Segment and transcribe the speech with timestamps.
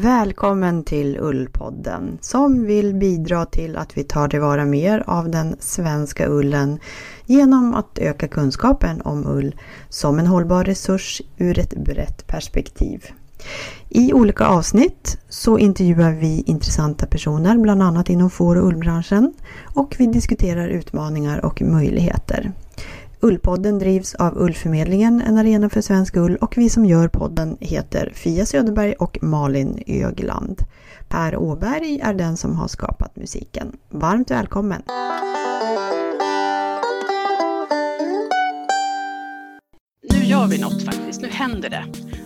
[0.00, 6.28] Välkommen till Ullpodden som vill bidra till att vi tar tillvara mer av den svenska
[6.28, 6.80] ullen
[7.26, 9.56] genom att öka kunskapen om ull
[9.88, 13.04] som en hållbar resurs ur ett brett perspektiv.
[13.88, 19.32] I olika avsnitt så intervjuar vi intressanta personer, bland annat inom får och ullbranschen
[19.74, 22.52] och vi diskuterar utmaningar och möjligheter.
[23.20, 28.12] Ullpodden drivs av Ullförmedlingen, en arena för svensk ull och vi som gör podden heter
[28.14, 30.62] Fia Söderberg och Malin Ögland.
[31.08, 33.76] Per Åberg är den som har skapat musiken.
[33.90, 34.82] Varmt välkommen!
[40.12, 41.84] Nu gör vi något faktiskt, nu händer det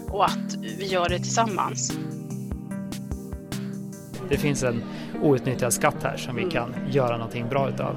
[0.08, 1.92] och att vi gör det tillsammans.
[4.28, 4.82] Det finns en
[5.22, 7.96] outnyttjad skatt här som vi kan göra någonting bra utav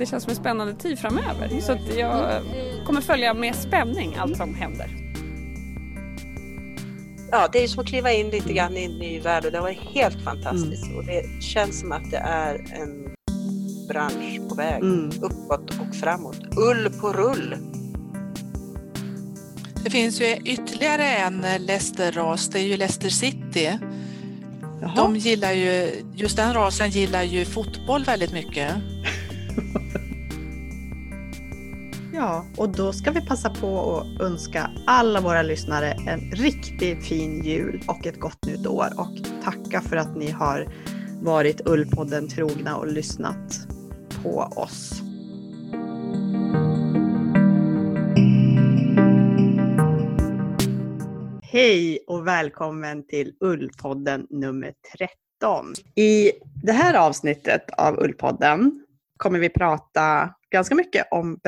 [0.00, 1.60] det känns som en spännande tid framöver.
[1.60, 2.42] Så att jag
[2.86, 4.90] kommer följa med spänning allt som händer.
[7.30, 9.60] Ja, det är som att kliva in lite grann i en ny värld och det
[9.60, 10.84] var helt fantastiskt.
[10.84, 10.96] Mm.
[10.96, 13.14] Och det känns som att det är en
[13.88, 15.10] bransch på väg mm.
[15.22, 16.40] uppåt och framåt.
[16.56, 17.56] Ull på rull!
[19.84, 23.78] Det finns ju ytterligare en Leicester-ras, det är ju Leicester City.
[24.80, 24.92] Jaha.
[24.96, 28.74] De gillar ju, just den rasen gillar ju fotboll väldigt mycket.
[32.20, 37.44] Ja, och då ska vi passa på att önska alla våra lyssnare en riktigt fin
[37.44, 40.68] jul och ett gott nytt år och tacka för att ni har
[41.22, 43.66] varit Ullpodden trogna och lyssnat
[44.22, 45.02] på oss.
[51.42, 55.74] Hej och välkommen till Ullpodden nummer 13.
[55.94, 61.40] I det här avsnittet av Ullpodden kommer vi prata ganska mycket om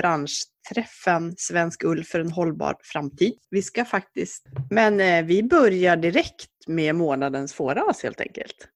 [0.62, 3.34] branschträffen Svensk ull för en hållbar framtid.
[3.50, 8.68] Vi ska faktiskt, men eh, vi börjar direkt med månadens fåras helt enkelt.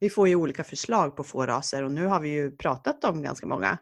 [0.00, 3.46] Vi får ju olika förslag på fåraser och nu har vi ju pratat om ganska
[3.46, 3.78] många.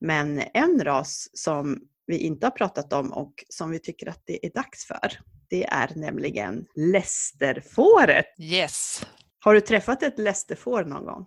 [0.00, 4.46] Men en ras som vi inte har pratat om och som vi tycker att det
[4.46, 5.12] är dags för,
[5.48, 8.26] det är nämligen lästerfåret.
[8.38, 9.06] Yes.
[9.38, 11.26] Har du träffat ett lästerfår någon gång?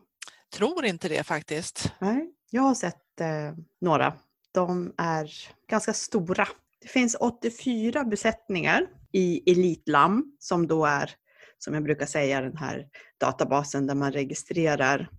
[0.54, 1.92] Tror inte det faktiskt.
[2.00, 4.14] Nej, jag har sett eh, några.
[4.52, 5.32] De är
[5.70, 6.48] ganska stora.
[6.82, 11.12] Det finns 84 besättningar i Elitlam som då är,
[11.58, 12.88] som jag brukar säga, den här
[13.20, 15.10] databasen där man registrerar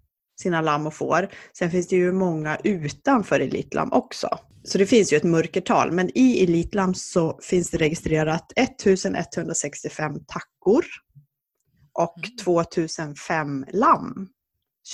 [0.41, 1.29] sina lamm och får.
[1.59, 4.29] Sen finns det ju många utanför Elitlam också.
[4.65, 10.85] Så det finns ju ett mörkertal, men i Elitlam så finns det registrerat 1165 tackor
[11.93, 13.69] och 2005 mm.
[13.73, 14.29] lamm.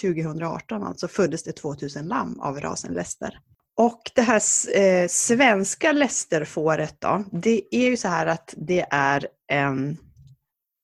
[0.00, 3.38] 2018 alltså föddes det 2000 lamm av rasen Leicester.
[3.76, 4.42] Och det här
[4.76, 9.96] eh, svenska lästerfåret då, det är ju så här att det är en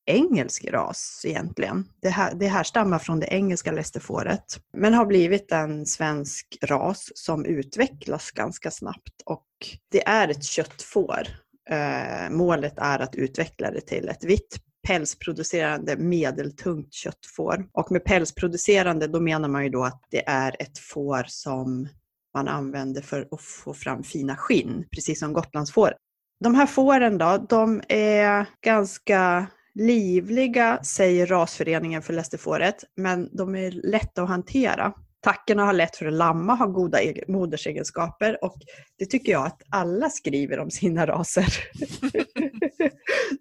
[0.07, 1.89] engelsk ras egentligen.
[2.01, 7.13] Det här, det här stammar från det engelska lästerfåret, men har blivit en svensk ras
[7.15, 9.47] som utvecklas ganska snabbt och
[9.91, 11.29] det är ett köttfår.
[11.71, 17.67] Eh, målet är att utveckla det till ett vitt pälsproducerande medeltungt köttfår.
[17.73, 21.89] Och med pälsproducerande då menar man ju då att det är ett får som
[22.35, 25.95] man använder för att få fram fina skinn, precis som Gotlandsfår.
[26.41, 33.71] De här fåren då, de är ganska livliga, säger rasföreningen för lästerfåret, men de är
[33.71, 34.93] lätta att hantera.
[35.23, 38.57] Tackorna har lätt för att lamma, har goda modersegenskaper och
[38.99, 41.47] det tycker jag att alla skriver om sina raser.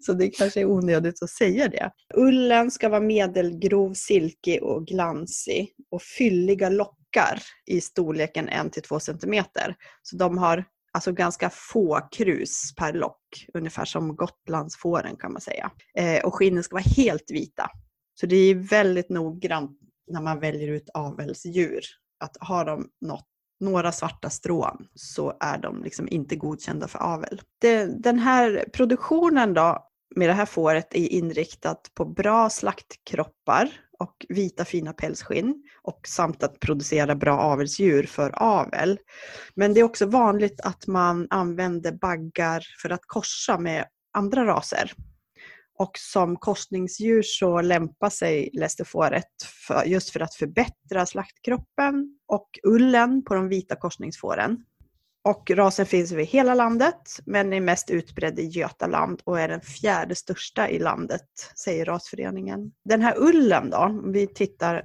[0.00, 1.90] Så det kanske är onödigt att säga det.
[2.14, 9.44] Ullen ska vara medelgrov, silkig och glansig och fylliga lockar i storleken 1-2 cm.
[10.02, 15.70] Så de har alltså ganska få krus per lock, ungefär som Gotlandsfåren kan man säga.
[15.98, 17.70] Eh, och skinnen ska vara helt vita.
[18.20, 19.78] Så det är väldigt noggrant
[20.10, 21.80] när man väljer ut avelsdjur.
[22.20, 23.26] Att har de något,
[23.60, 27.40] några svarta strån så är de liksom inte godkända för avel.
[27.60, 33.68] Det, den här produktionen då med det här fåret är inriktat på bra slaktkroppar
[33.98, 38.98] och vita fina pälsskinn och samt att producera bra avelsdjur för avel.
[39.54, 44.92] Men det är också vanligt att man använder baggar för att korsa med andra raser.
[45.78, 49.30] Och som korsningsdjur så lämpar sig lästerfåret
[49.66, 54.64] för, just för att förbättra slaktkroppen och ullen på de vita korsningsfåren.
[55.24, 59.60] Och rasen finns över hela landet men är mest utbredd i Götaland och är den
[59.60, 61.28] fjärde största i landet,
[61.64, 62.72] säger rasföreningen.
[62.84, 64.82] Den här ullen då, om vi tittar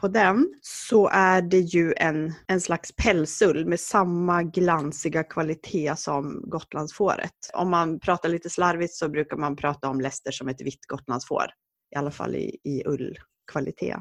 [0.00, 6.42] på den så är det ju en, en slags pälsull med samma glansiga kvalitet som
[6.46, 7.32] gotlandsfåret.
[7.54, 11.46] Om man pratar lite slarvigt så brukar man prata om läster som ett vitt gotlandsfår.
[11.94, 13.98] I alla fall i, i ullkvalitet.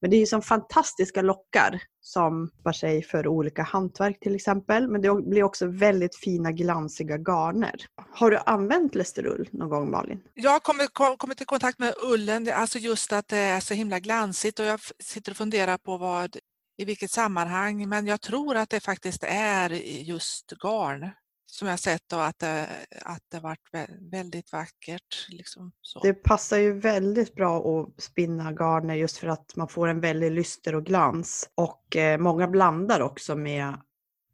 [0.00, 4.88] Men det är ju som fantastiska lockar som par sig för olika hantverk till exempel.
[4.88, 7.86] Men det blir också väldigt fina glansiga garner.
[8.10, 10.20] Har du använt lästerull någon gång Malin?
[10.34, 13.98] Jag har kommit, kommit i kontakt med ullen, alltså just att det är så himla
[13.98, 16.36] glansigt och jag sitter och funderar på vad
[16.78, 19.70] i vilket sammanhang, men jag tror att det faktiskt är
[20.02, 21.10] just garn
[21.50, 22.68] som jag sett och att det,
[23.02, 23.68] att det varit
[24.00, 25.26] väldigt vackert.
[25.28, 25.72] Liksom
[26.02, 30.30] det passar ju väldigt bra att spinna garner just för att man får en väldig
[30.30, 31.50] lyster och glans.
[31.54, 33.80] Och eh, många blandar också med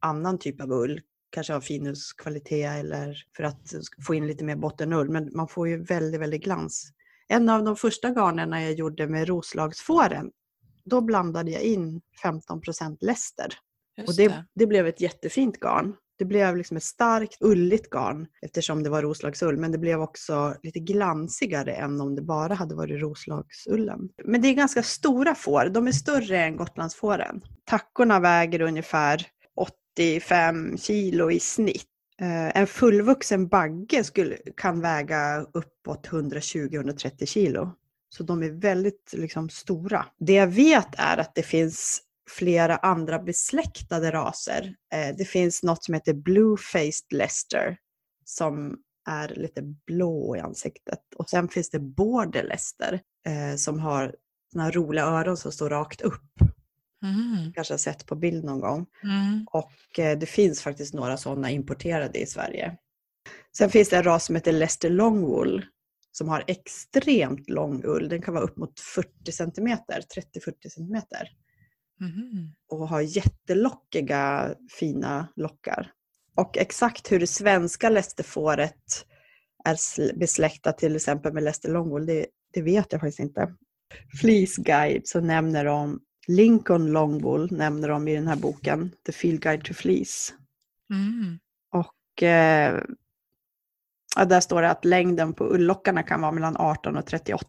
[0.00, 1.00] annan typ av ull,
[1.30, 3.72] kanske av finuskvalitet eller för att
[4.06, 5.10] få in lite mer bottenull.
[5.10, 6.92] Men man får ju väldigt, väldigt glans.
[7.28, 10.30] En av de första garnerna jag gjorde med roslagsfåren,
[10.84, 12.60] då blandade jag in 15
[13.00, 13.48] läster.
[14.06, 14.44] och det, det.
[14.54, 15.96] det blev ett jättefint garn.
[16.18, 20.56] Det blev liksom ett starkt ulligt garn eftersom det var roslagsull men det blev också
[20.62, 24.08] lite glansigare än om det bara hade varit roslagsullen.
[24.24, 27.42] Men det är ganska stora får, de är större än gotlandsfåren.
[27.64, 29.26] Tackorna väger ungefär
[29.56, 31.88] 85 kilo i snitt.
[32.20, 37.72] Eh, en fullvuxen bagge skulle, kan väga uppåt 120-130 kilo.
[38.08, 40.06] Så de är väldigt liksom, stora.
[40.18, 44.74] Det jag vet är att det finns flera andra besläktade raser.
[44.94, 47.76] Eh, det finns något som heter Blue-faced Leicester
[48.24, 51.00] som är lite blå i ansiktet.
[51.16, 54.14] Och sen finns det Border Leicester eh, som har
[54.52, 56.30] såna roliga öron som står rakt upp.
[57.02, 57.52] Mm.
[57.52, 58.86] Kanske har sett på bild någon gång.
[59.02, 59.46] Mm.
[59.50, 62.76] Och eh, det finns faktiskt några sådana importerade i Sverige.
[63.56, 65.64] Sen finns det en ras som heter Leicester Longwool
[66.12, 68.08] som har extremt lång ull.
[68.08, 71.02] Den kan vara upp mot 40 cm, 30-40 cm.
[72.00, 72.48] Mm.
[72.68, 75.90] Och har jättelockiga fina lockar.
[76.36, 79.06] Och exakt hur det svenska lästerfåret
[79.64, 83.54] är besläktat till exempel med Lester Longwool, det, det vet jag faktiskt inte.
[84.20, 89.40] Fleece Guide så nämner de Lincoln Longwool nämner de i den här boken, The Field
[89.40, 90.34] Guide to Fleece.
[90.90, 91.38] Mm.
[91.70, 92.82] Och eh,
[94.26, 97.48] där står det att längden på ullockarna kan vara mellan 18 och 38.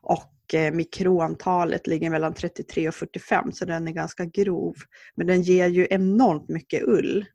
[0.00, 4.74] Och Eh, mikroantalet ligger mellan 33 och 45 så den är ganska grov.
[5.14, 7.26] Men den ger ju enormt mycket ull.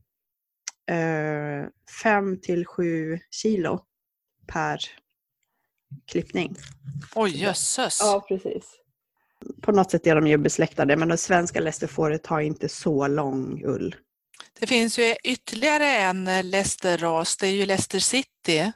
[2.03, 3.79] 5 eh, till 7 kilo
[4.47, 4.79] per
[6.12, 6.56] klippning.
[7.15, 8.00] Oj jösses!
[8.01, 8.79] Ja, precis.
[9.62, 13.63] På något sätt är de ju besläktade men det svenska lästerfåret har inte så lång
[13.65, 13.95] ull.
[14.59, 18.71] Det finns ju ytterligare en lästerras, det är ju Leicester City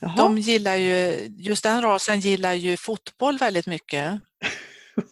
[0.00, 0.16] Jaha.
[0.16, 4.20] De gillar ju, just den rasen gillar ju fotboll väldigt mycket.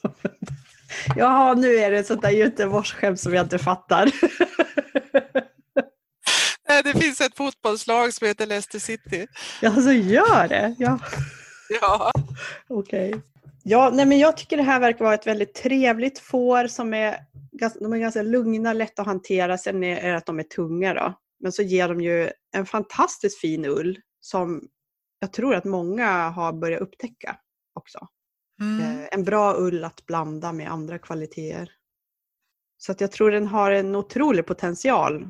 [1.17, 4.13] Jaha, nu är det ett sånt där Göteborgsskämt som jag inte fattar.
[6.85, 9.27] det finns ett fotbollslag som heter Leicester City.
[9.63, 10.75] Ja, så gör det?
[10.79, 10.99] Ja.
[11.81, 12.13] ja.
[12.69, 13.09] Okej.
[13.09, 13.21] Okay.
[13.65, 17.19] Ja, nej, men jag tycker det här verkar vara ett väldigt trevligt får som är,
[17.81, 19.59] de är ganska lugna, lätta att hantera.
[19.59, 21.15] Sen är det att de är tunga då.
[21.41, 24.69] Men så ger de ju en fantastiskt fin ull som
[25.27, 27.37] jag tror att många har börjat upptäcka
[27.75, 28.09] också.
[28.61, 28.81] Mm.
[28.81, 31.73] Eh, en bra ull att blanda med andra kvaliteter.
[32.79, 35.29] Så att jag tror den har en otrolig potential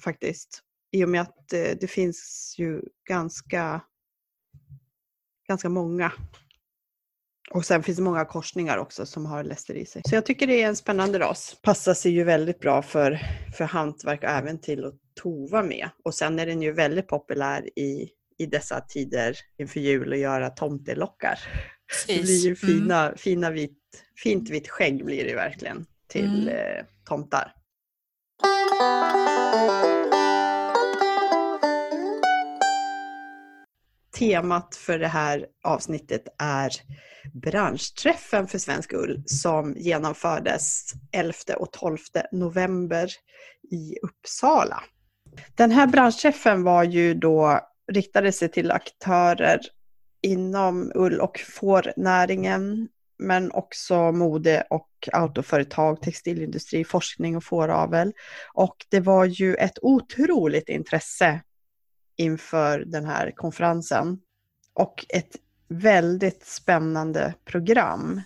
[0.00, 0.62] faktiskt.
[0.90, 3.80] I och med att eh, det finns ju ganska,
[5.48, 6.12] ganska många.
[7.50, 10.02] Och sen finns det många korsningar också som har läster i sig.
[10.04, 11.56] Så jag tycker det är en spännande ras.
[11.62, 13.18] Passar sig ju väldigt bra för,
[13.56, 15.90] för hantverk och även till att tova med.
[16.04, 20.50] Och sen är den ju väldigt populär i i dessa tider inför jul och göra
[20.50, 21.38] tomtelockar.
[22.06, 23.18] Det blir ju fina, mm.
[23.18, 23.78] fina vit,
[24.22, 26.48] fint vitt skägg blir det verkligen till mm.
[26.48, 27.54] eh, tomtar.
[34.18, 36.70] Temat för det här avsnittet är
[37.32, 41.98] branschträffen för svensk ull som genomfördes 11 och 12
[42.32, 43.08] november
[43.70, 44.82] i Uppsala.
[45.56, 47.60] Den här branschträffen var ju då
[47.92, 49.60] riktade sig till aktörer
[50.22, 58.12] inom ull och fårnäringen, men också mode och autoföretag, textilindustri, forskning och fåravel.
[58.54, 61.40] Och det var ju ett otroligt intresse
[62.16, 64.18] inför den här konferensen
[64.74, 65.36] och ett
[65.68, 68.22] väldigt spännande program.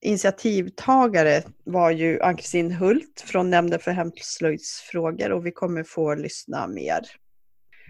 [0.00, 7.00] Initiativtagare var ju Ann-Kristin Hult från Nämnden för hemslöjdsfrågor och vi kommer få lyssna mer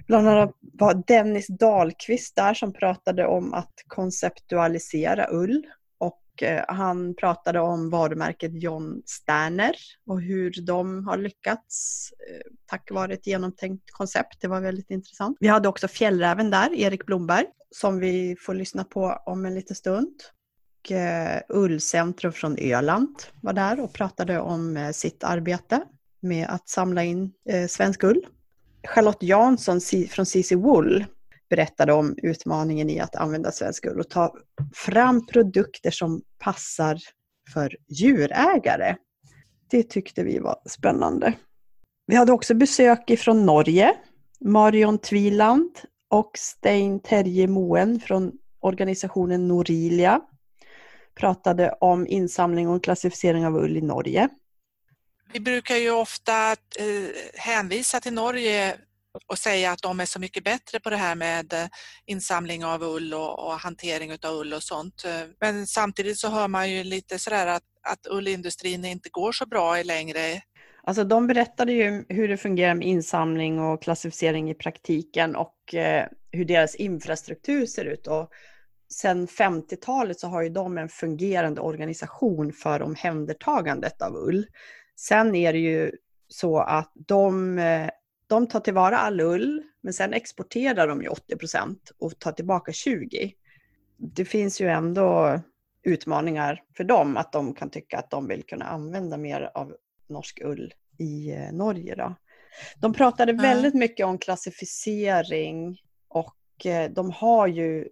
[0.07, 5.67] Bland annat var Dennis Dahlqvist där som pratade om att konceptualisera ull
[6.35, 9.75] och eh, han pratade om varumärket John Sterner
[10.07, 14.41] och hur de har lyckats eh, tack vare ett genomtänkt koncept.
[14.41, 15.37] Det var väldigt intressant.
[15.41, 19.77] Vi hade också Fjällräven där, Erik Blomberg, som vi får lyssna på om en liten
[19.77, 20.15] stund.
[20.81, 25.83] Och eh, Ullcentrum från Öland var där och pratade om sitt arbete
[26.21, 27.33] med att samla in
[27.69, 28.27] svensk ull.
[28.87, 31.05] Charlotte Jansson från CC Wool
[31.51, 34.35] berättade om utmaningen i att använda svensk ull och ta
[34.75, 36.99] fram produkter som passar
[37.53, 38.97] för djurägare.
[39.71, 41.33] Det tyckte vi var spännande.
[42.07, 43.97] Vi hade också besök ifrån Norge.
[44.41, 45.71] Marion Tviland
[46.11, 50.21] och Stein Terje Moen från organisationen Norilia
[51.15, 54.29] pratade om insamling och klassificering av ull i Norge.
[55.35, 58.77] Vi brukar ju ofta eh, hänvisa till Norge
[59.27, 61.67] och säga att de är så mycket bättre på det här med eh,
[62.07, 65.05] insamling av ull och, och hantering av ull och sånt.
[65.41, 69.83] Men samtidigt så hör man ju lite sådär att, att ullindustrin inte går så bra
[69.83, 70.21] längre.
[70.83, 76.07] Alltså de berättade ju hur det fungerar med insamling och klassificering i praktiken och eh,
[76.33, 78.07] hur deras infrastruktur ser ut.
[78.07, 78.31] Och
[78.95, 84.47] sen 50-talet så har ju de en fungerande organisation för omhändertagandet av ull.
[84.97, 85.93] Sen är det ju
[86.29, 87.91] så att de eh,
[88.27, 92.73] de tar tillvara all ull, men sen exporterar de ju 80 procent och tar tillbaka
[92.73, 93.33] 20.
[93.97, 95.41] Det finns ju ändå
[95.83, 99.77] utmaningar för dem att de kan tycka att de vill kunna använda mer av
[100.09, 101.95] norsk ull i eh, Norge.
[101.95, 102.15] Då.
[102.81, 103.43] De pratade mm.
[103.43, 107.89] väldigt mycket om klassificering och eh, de har ju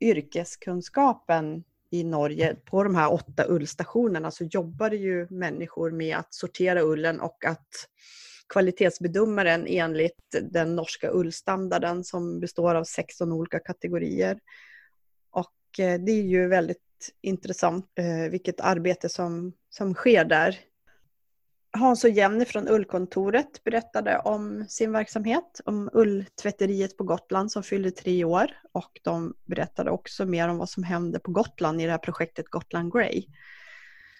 [0.00, 2.56] yrkeskunskapen i Norge.
[2.64, 7.44] På de här åtta ullstationerna så jobbar det ju människor med att sortera ullen och
[7.44, 7.68] att
[8.48, 14.38] kvalitetsbedöma den enligt den norska ullstandarden som består av 16 olika kategorier.
[15.30, 16.78] Och eh, det är ju väldigt
[17.20, 20.58] intressant eh, vilket arbete som, som sker där.
[21.78, 27.90] Hans och Jenny från Ullkontoret berättade om sin verksamhet, om ulltvätteriet på Gotland som fyllde
[27.90, 31.90] tre år och de berättade också mer om vad som hände på Gotland i det
[31.90, 33.26] här projektet Gotland Grey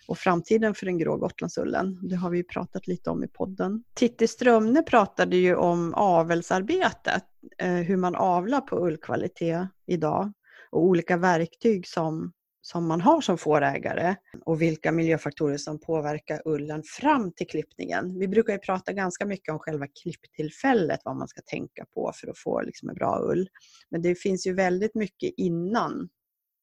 [0.09, 2.09] och framtiden för den grå Gotlandsullen.
[2.09, 3.85] Det har vi pratat lite om i podden.
[3.95, 7.25] Titti Strömne pratade ju om avelsarbetet,
[7.59, 10.33] eh, hur man avlar på ullkvalitet idag
[10.71, 12.33] och olika verktyg som,
[12.67, 18.19] som man har som fårägare och vilka miljöfaktorer som påverkar ullen fram till klippningen.
[18.19, 22.29] Vi brukar ju prata ganska mycket om själva klipptillfället, vad man ska tänka på för
[22.29, 23.49] att få liksom en bra ull.
[23.91, 26.09] Men det finns ju väldigt mycket innan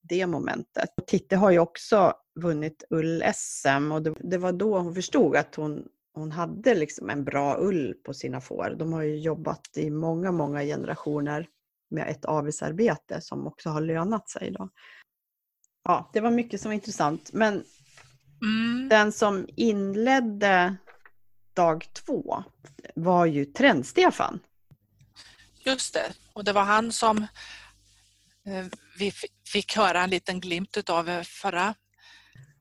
[0.10, 0.90] det momentet.
[1.08, 5.84] Titte har ju också vunnit ull-SM och det, det, var då hon förstod att hon,
[6.14, 8.76] hon hade liksom en bra ull på sina får.
[8.80, 11.48] De har ju jobbat i många, många generationer
[11.90, 14.52] med ett avelsarbete som också har lönat sig.
[14.52, 14.70] Då.
[15.84, 17.30] Ja, det var mycket som var intressant.
[17.34, 17.64] Men
[18.42, 18.90] mm.
[18.90, 20.76] den som inledde
[21.54, 22.44] dag två
[22.96, 24.40] var ju Trend-Stefan.
[25.66, 27.18] Just det, och det var han som
[28.46, 28.66] eh,
[28.98, 29.12] vi
[29.48, 31.74] fick höra en liten glimt av eh, förra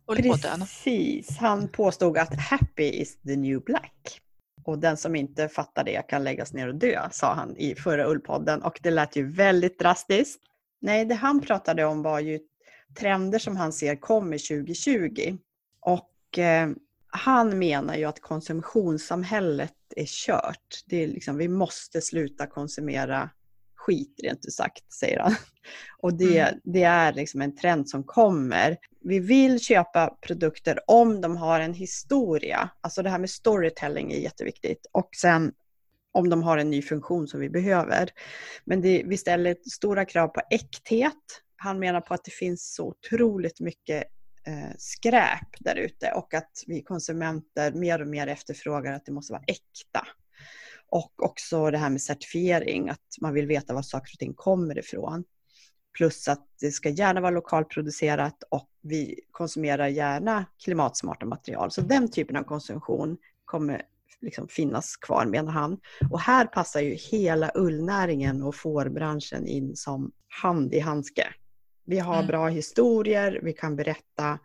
[0.06, 0.60] Ullpodden.
[0.60, 4.20] Precis, han påstod att happy is the new black.
[4.64, 8.06] Och den som inte fattar det kan läggas ner och dö, sa han i förra
[8.06, 8.62] Ullpodden.
[8.62, 10.40] Och det lät ju väldigt drastiskt.
[10.80, 12.38] Nej, det han pratade om var ju
[12.98, 15.36] trender som han ser kommer 2020.
[15.80, 16.70] Och eh,
[17.06, 20.84] han menar ju att konsumtionssamhället är kört.
[20.86, 23.30] Det är liksom, vi måste sluta konsumera
[23.74, 25.34] skit rent ut sagt, säger han.
[25.98, 26.60] Och det, mm.
[26.64, 28.76] det är liksom en trend som kommer.
[29.00, 32.70] Vi vill köpa produkter om de har en historia.
[32.80, 34.86] Alltså det här med storytelling är jätteviktigt.
[34.92, 35.52] Och sen
[36.12, 38.10] om de har en ny funktion som vi behöver.
[38.64, 41.42] Men det, vi ställer stora krav på äkthet.
[41.62, 44.04] Han menar på att det finns så otroligt mycket
[44.46, 49.32] eh, skräp där ute och att vi konsumenter mer och mer efterfrågar att det måste
[49.32, 50.06] vara äkta.
[50.88, 54.78] Och också det här med certifiering, att man vill veta var saker och ting kommer
[54.78, 55.24] ifrån.
[55.98, 61.70] Plus att det ska gärna vara lokalproducerat och vi konsumerar gärna klimatsmarta material.
[61.70, 63.82] Så den typen av konsumtion kommer
[64.20, 65.78] liksom finnas kvar menar han.
[66.10, 70.12] Och här passar ju hela ullnäringen och fårbranschen in som
[70.42, 71.26] hand i handske.
[71.84, 72.26] Vi har mm.
[72.26, 74.38] bra historier, vi kan berätta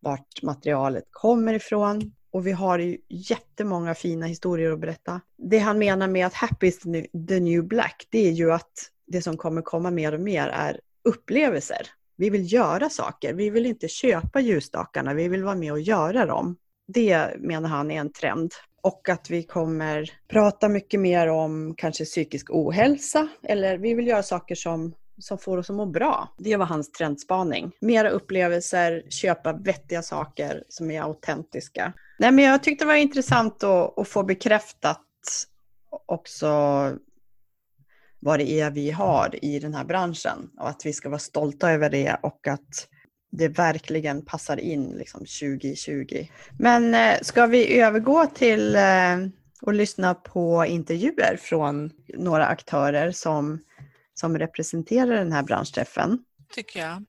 [0.00, 2.12] vart materialet kommer ifrån.
[2.32, 5.20] Och vi har ju jättemånga fina historier att berätta.
[5.36, 6.80] Det han menar med att happy is
[7.28, 10.80] the new black, det är ju att det som kommer komma mer och mer är
[11.04, 11.86] upplevelser.
[12.16, 13.34] Vi vill göra saker.
[13.34, 16.56] Vi vill inte köpa ljusstakarna, vi vill vara med och göra dem.
[16.86, 18.52] Det menar han är en trend.
[18.82, 23.28] Och att vi kommer prata mycket mer om kanske psykisk ohälsa.
[23.42, 26.34] Eller vi vill göra saker som som får oss att må bra.
[26.38, 27.72] Det var hans trendspaning.
[27.80, 31.92] Mera upplevelser, köpa vettiga saker som är autentiska.
[32.18, 35.06] Nej, men jag tyckte det var intressant att, att få bekräftat
[36.06, 36.48] också
[38.20, 41.70] vad det är vi har i den här branschen och att vi ska vara stolta
[41.70, 42.88] över det och att
[43.32, 46.26] det verkligen passar in liksom 2020.
[46.58, 49.18] Men eh, ska vi övergå till eh,
[49.66, 53.60] att lyssna på intervjuer från några aktörer som,
[54.20, 56.18] som representerar den här branschträffen?
[56.54, 57.04] Tycker jag.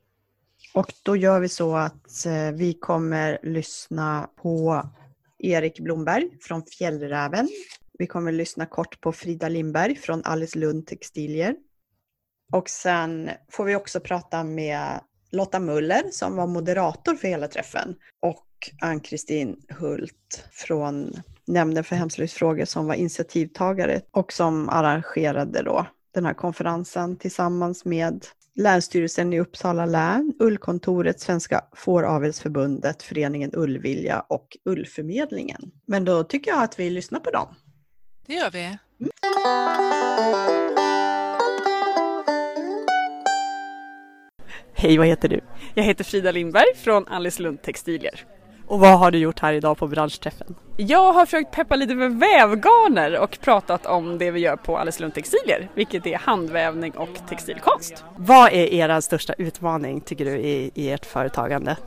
[0.74, 4.84] Och då gör vi så att eh, vi kommer lyssna på
[5.40, 7.50] Erik Blomberg från Fjällräven.
[8.00, 11.56] Vi kommer lyssna kort på Frida Lindberg från Alice Lund Textilier.
[12.54, 15.02] Och sen får vi också prata med
[15.32, 18.48] Lotta Muller som var moderator för hela träffen och
[18.82, 21.14] Ann-Kristin Hult från
[21.48, 28.26] Nämnden för hemslöjdsfrågor som var initiativtagare och som arrangerade då den här konferensen tillsammans med
[28.56, 35.72] Länsstyrelsen i Uppsala län, Ullkontoret, Svenska Fåravelsförbundet, Föreningen Ullvilja och Ullförmedlingen.
[35.86, 37.56] Men då tycker jag att vi lyssnar på dem.
[38.26, 38.64] Det gör vi.
[39.00, 39.12] Mm.
[44.74, 45.42] Hej, vad heter du?
[45.74, 48.26] Jag heter Frida Lindberg från Alice Lund Textilier.
[48.68, 50.56] Och vad har du gjort här idag på branschträffen?
[50.88, 55.02] Jag har försökt peppa lite för vävgarner och pratat om det vi gör på Alice
[55.02, 58.04] Lund Textilier, vilket är handvävning och textilkonst.
[58.16, 61.78] Vad är er största utmaning tycker du i, i ert företagande?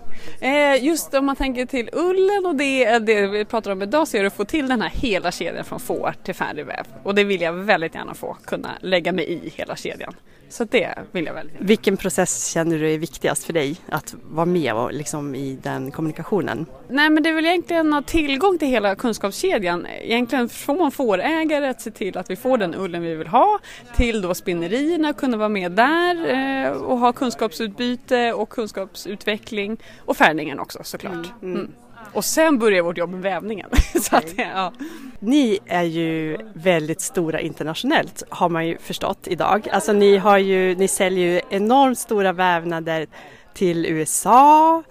[0.41, 4.17] Eh, just om man tänker till ullen och det, det vi pratar om idag så
[4.17, 6.87] är det att få till den här hela kedjan från får till färdig väv.
[7.03, 10.15] Och det vill jag väldigt gärna få kunna lägga mig i hela kedjan.
[10.49, 14.47] Så det vill jag väldigt Vilken process känner du är viktigast för dig att vara
[14.47, 16.67] med och liksom i den kommunikationen?
[16.89, 19.87] Nej men det är väl egentligen att ha tillgång till hela kunskapskedjan.
[19.87, 23.59] Egentligen från fårägare att se till att vi får den ullen vi vill ha
[23.97, 30.59] till då spinnerierna, kunna vara med där eh, och ha kunskapsutbyte och kunskapsutveckling och färgningen
[30.61, 31.13] också såklart.
[31.13, 31.27] Mm.
[31.43, 31.57] Mm.
[31.57, 31.73] mm.
[32.13, 33.71] Och sen börjar vårt jobb med vävningen.
[34.07, 34.19] Okay.
[34.19, 34.73] att, ja.
[35.19, 39.69] Ni är ju väldigt stora internationellt har man ju förstått idag.
[39.73, 43.07] Alltså ni, har ju, ni säljer ju enormt stora vävnader
[43.55, 44.83] till USA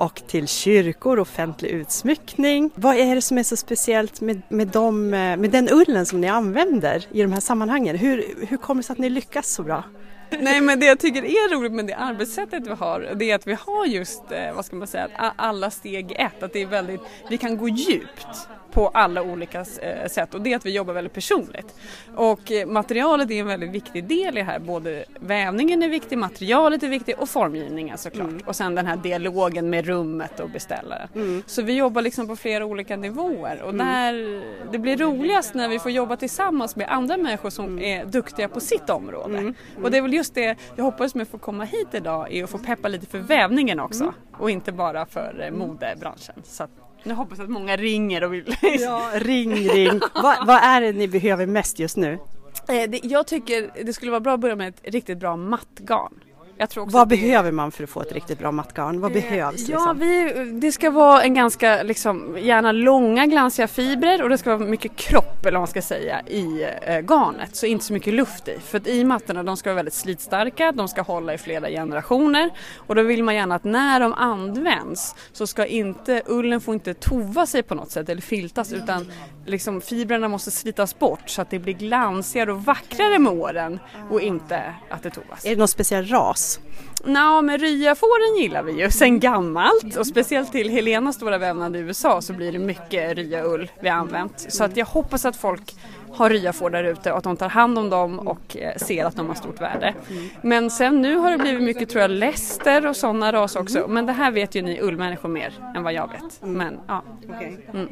[0.00, 2.70] och till kyrkor, offentlig utsmyckning.
[2.74, 6.20] Vad är det som är så speciellt med, med, dem, eh, med den ullen som
[6.20, 7.96] ni använder i de här sammanhangen?
[7.96, 9.84] Hur, hur kommer det sig att ni lyckas så bra?
[10.40, 13.46] Nej men det jag tycker är roligt med det arbetssättet vi har det är att
[13.46, 16.42] vi har just, eh, vad ska man säga, alla steg ett.
[16.42, 20.52] Att det är väldigt, vi kan gå djupt på alla olika eh, sätt och det
[20.52, 21.74] är att vi jobbar väldigt personligt.
[22.14, 24.58] Och eh, materialet är en väldigt viktig del i det här.
[24.58, 28.28] Både vävningen är viktig, materialet är viktigt och formgivningen såklart.
[28.28, 28.42] Mm.
[28.46, 31.08] Och sen den här dialogen med rummet och beställaren.
[31.14, 31.42] Mm.
[31.46, 33.86] Så vi jobbar liksom på flera olika nivåer och mm.
[33.86, 37.84] där, det blir roligast när vi får jobba tillsammans med andra människor som mm.
[37.84, 39.38] är duktiga på sitt område.
[39.38, 39.54] Mm.
[39.82, 42.44] Och det är väl just det jag hoppas med att få komma hit idag är
[42.44, 44.14] att få peppa lite för vävningen också mm.
[44.38, 46.34] och inte bara för eh, modebranschen.
[46.44, 46.66] Så
[47.02, 48.56] nu hoppas jag att många ringer och vill...
[48.80, 50.00] Ja, ring, ring.
[50.14, 52.18] vad, vad är det ni behöver mest just nu?
[52.68, 56.14] Eh, jag tycker det skulle vara bra att börja med ett riktigt bra mattgarn.
[56.86, 59.00] Vad behöver man för att få ett riktigt bra mattgarn?
[59.00, 59.68] Vad eh, behövs?
[59.68, 59.98] Ja, liksom?
[59.98, 64.68] vi, det ska vara en ganska, liksom, gärna långa glansiga fibrer och det ska vara
[64.68, 67.56] mycket kropp eller vad man ska säga i eh, garnet.
[67.56, 68.58] Så inte så mycket luft i.
[68.64, 72.50] För att i mattorna de ska vara väldigt slitstarka, de ska hålla i flera generationer
[72.76, 76.94] och då vill man gärna att när de används så ska inte, ullen får inte
[76.94, 79.06] tova sig på något sätt eller filtas utan
[79.50, 83.78] liksom, fibrerna måste slitas bort så att det blir glansigare och vackrare med åren
[84.10, 85.44] och inte att det tovas.
[85.44, 86.60] Är det någon speciell ras?
[87.04, 91.78] Ja, men ryafåren gillar vi ju sen gammalt och speciellt till Helenas stora vävnad i
[91.78, 94.46] USA så blir det mycket ryaull vi har använt.
[94.48, 95.76] Så att jag hoppas att folk
[96.12, 99.16] har ryafår där ute och att de tar hand om dem och eh, ser att
[99.16, 99.94] de har stort värde.
[100.42, 103.88] Men sen nu har det blivit mycket tror jag läster och sådana ras också.
[103.88, 106.42] Men det här vet ju ni ullmänniskor mer än vad jag vet.
[106.42, 107.04] Men ja.
[107.72, 107.88] Mm.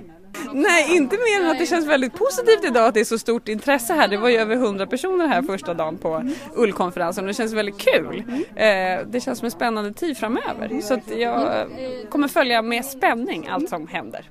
[0.53, 3.49] Nej, inte mer än att det känns väldigt positivt idag att det är så stort
[3.49, 4.09] intresse här.
[4.09, 6.23] Det var ju över 100 personer här första dagen på
[6.55, 8.23] ullkonferensen och det känns väldigt kul.
[8.57, 8.67] Eh,
[9.07, 11.67] det känns som en spännande tid framöver så att jag
[12.11, 14.25] kommer följa med spänning allt som händer.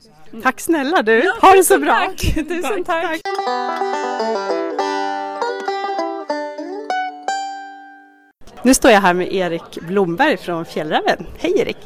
[0.44, 1.94] Tack snälla du, ha det så bra!
[1.94, 2.36] Tack.
[2.48, 3.22] Tusen tack.
[8.62, 11.26] Nu står jag här med Erik Blomberg från Fjällräven.
[11.38, 11.78] Hej Erik!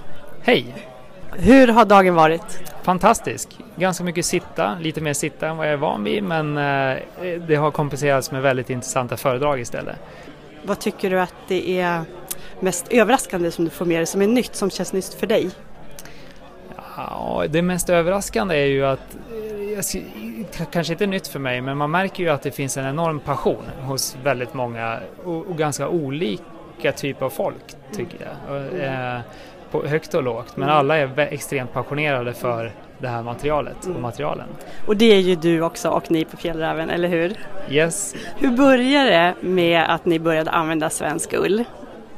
[0.44, 0.91] Hej!
[1.38, 2.72] Hur har dagen varit?
[2.84, 3.58] Fantastisk!
[3.76, 6.98] Ganska mycket sitta, lite mer sitta än vad jag är van vid men eh,
[7.48, 9.96] det har kompenserats med väldigt intressanta föredrag istället.
[10.64, 12.02] Vad tycker du att det är
[12.60, 15.50] mest överraskande som du får med dig som är nytt, som känns nytt för dig?
[16.98, 19.18] Ja, det mest överraskande är ju att
[19.76, 23.20] eh, kanske inte nytt för mig, men man märker ju att det finns en enorm
[23.20, 28.58] passion hos väldigt många och, ganska olika typer av folk tycker jag.
[28.84, 29.20] Eh,
[29.72, 34.48] på högt och lågt men alla är extremt passionerade för det här materialet och materialen.
[34.88, 37.34] Och det är ju du också och ni på Fjällräven, eller hur?
[37.70, 38.16] Yes.
[38.38, 41.64] Hur började det med att ni började använda svensk ull?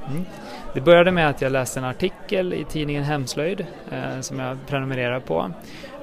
[0.10, 0.26] Mm.
[0.74, 5.20] Det började med att jag läste en artikel i tidningen Hemslöjd eh, som jag prenumererar
[5.20, 5.52] på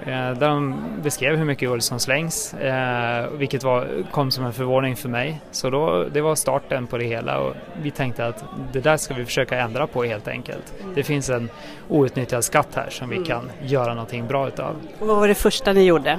[0.05, 4.97] där de beskrev hur mycket ull som slängs, eh, vilket var, kom som en förvåning
[4.97, 5.41] för mig.
[5.51, 9.15] Så då, det var starten på det hela och vi tänkte att det där ska
[9.15, 10.75] vi försöka ändra på helt enkelt.
[10.95, 11.51] Det finns en
[11.89, 13.29] outnyttjad skatt här som vi mm.
[13.29, 14.77] kan göra någonting bra utav.
[14.99, 16.19] Och vad var det första ni gjorde?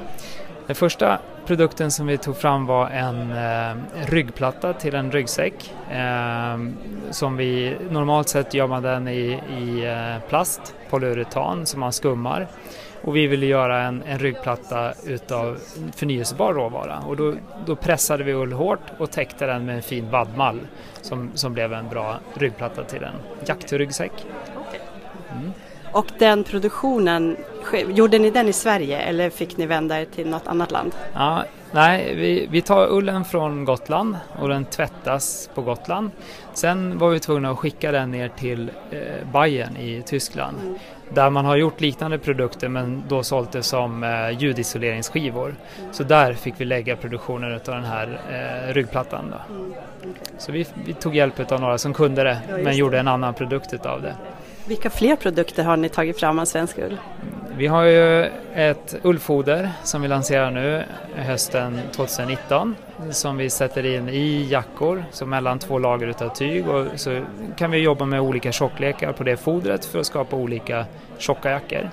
[0.67, 5.73] Den första produkten som vi tog fram var en eh, ryggplatta till en ryggsäck.
[5.91, 6.57] Eh,
[7.11, 12.47] som vi normalt sett gör man den i, i eh, plast, polyuretan som man skummar
[13.01, 15.57] och vi ville göra en, en ryggplatta utav
[15.95, 17.33] förnyelsebar råvara och då,
[17.65, 20.59] då, pressade vi ull hårt och täckte den med en fin vaddmall
[21.01, 24.25] som, som blev en bra ryggplatta till en jaktryggsäck.
[25.31, 25.51] Mm.
[25.91, 27.37] Och den produktionen,
[27.87, 30.95] gjorde ni den i Sverige eller fick ni vända er till något annat land?
[31.13, 36.11] Ja, nej, vi, vi tar ullen från Gotland och den tvättas på Gotland.
[36.53, 40.57] Sen var vi tvungna att skicka den ner till eh, Bayern i Tyskland.
[40.61, 40.75] Mm
[41.13, 45.55] där man har gjort liknande produkter men då sålt det som eh, ljudisoleringsskivor.
[45.91, 49.25] Så där fick vi lägga produktionen av den här eh, ryggplattan.
[49.31, 49.53] Då.
[49.53, 50.11] Mm, okay.
[50.37, 53.33] Så vi, vi, tog hjälp av några som kunde det ja, men gjorde en annan
[53.33, 54.15] produkt av det.
[54.65, 56.97] Vilka fler produkter har ni tagit fram av svensk ull?
[57.61, 60.83] Vi har ju ett ullfoder som vi lanserar nu
[61.15, 62.75] hösten 2019
[63.11, 67.21] som vi sätter in i jackor, så mellan två lager utav tyg och så
[67.57, 70.85] kan vi jobba med olika tjocklekar på det fodret för att skapa olika
[71.17, 71.89] tjocka jackor.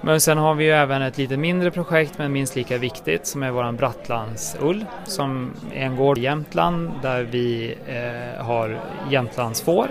[0.00, 3.42] Men sen har vi ju även ett lite mindre projekt men minst lika viktigt som
[3.42, 9.88] är våran Brattlandsull som är en gård i Jämtland där vi eh, har Jämtlandsfår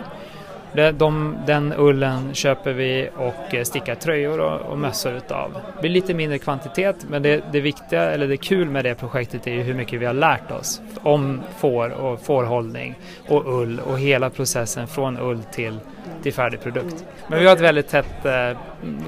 [0.73, 5.53] det, de, den ullen köper vi och eh, stickar tröjor och, och mössor utav.
[5.53, 9.47] Det blir lite mindre kvantitet men det, det viktiga, eller det kul med det projektet
[9.47, 12.95] är ju hur mycket vi har lärt oss om får och fårhållning
[13.27, 15.79] och ull och hela processen från ull till,
[16.23, 17.05] till färdig produkt.
[17.27, 18.57] Men vi har ett väldigt tätt eh,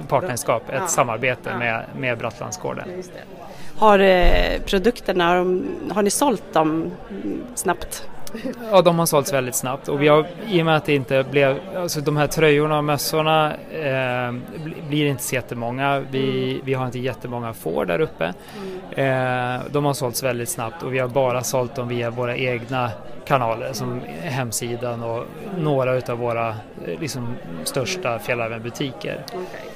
[0.07, 3.03] partnerskap, ett samarbete med, med Brattlandsgården.
[3.77, 5.61] Har eh, produkterna, har,
[5.93, 6.91] har ni sålt dem
[7.55, 8.09] snabbt?
[8.71, 11.25] Ja, de har sålts väldigt snabbt och vi har, i och med att det inte
[11.31, 14.33] blev, alltså de här tröjorna och mössorna eh,
[14.89, 15.99] blir inte så jättemånga.
[16.11, 16.61] Vi, mm.
[16.65, 18.33] vi har inte jättemånga får där uppe.
[18.95, 19.55] Mm.
[19.55, 22.91] Eh, de har sålts väldigt snabbt och vi har bara sålt dem via våra egna
[23.25, 25.25] kanaler som hemsidan och
[25.57, 29.23] några utav våra eh, liksom, största fjällävenbutiker.
[29.27, 29.74] Okay.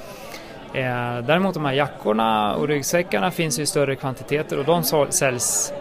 [0.73, 5.73] Eh, däremot de här jackorna och ryggsäckarna finns i större kvantiteter och de säljs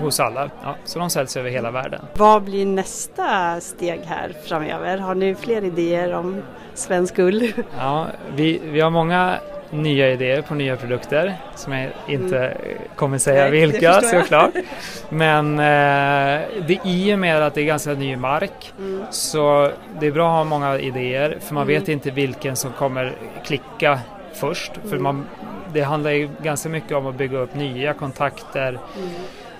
[0.00, 0.50] hos alla.
[0.62, 2.00] Ja, så de säljs över hela världen.
[2.14, 4.98] Vad blir nästa steg här framöver?
[4.98, 6.42] Har ni fler idéer om
[6.74, 7.52] svensk ull?
[7.78, 9.38] Ja, vi, vi har många
[9.70, 12.78] nya idéer på nya produkter som jag inte mm.
[12.96, 14.50] kommer säga Nej, vilka såklart.
[15.08, 19.04] Men eh, det i och med att det är ganska ny mark mm.
[19.10, 21.80] så det är bra att ha många idéer för man mm.
[21.80, 23.12] vet inte vilken som kommer
[23.44, 24.00] klicka
[24.38, 24.72] först.
[24.82, 25.02] För mm.
[25.02, 25.26] man,
[25.72, 29.08] det handlar ju ganska mycket om att bygga upp nya kontakter mm.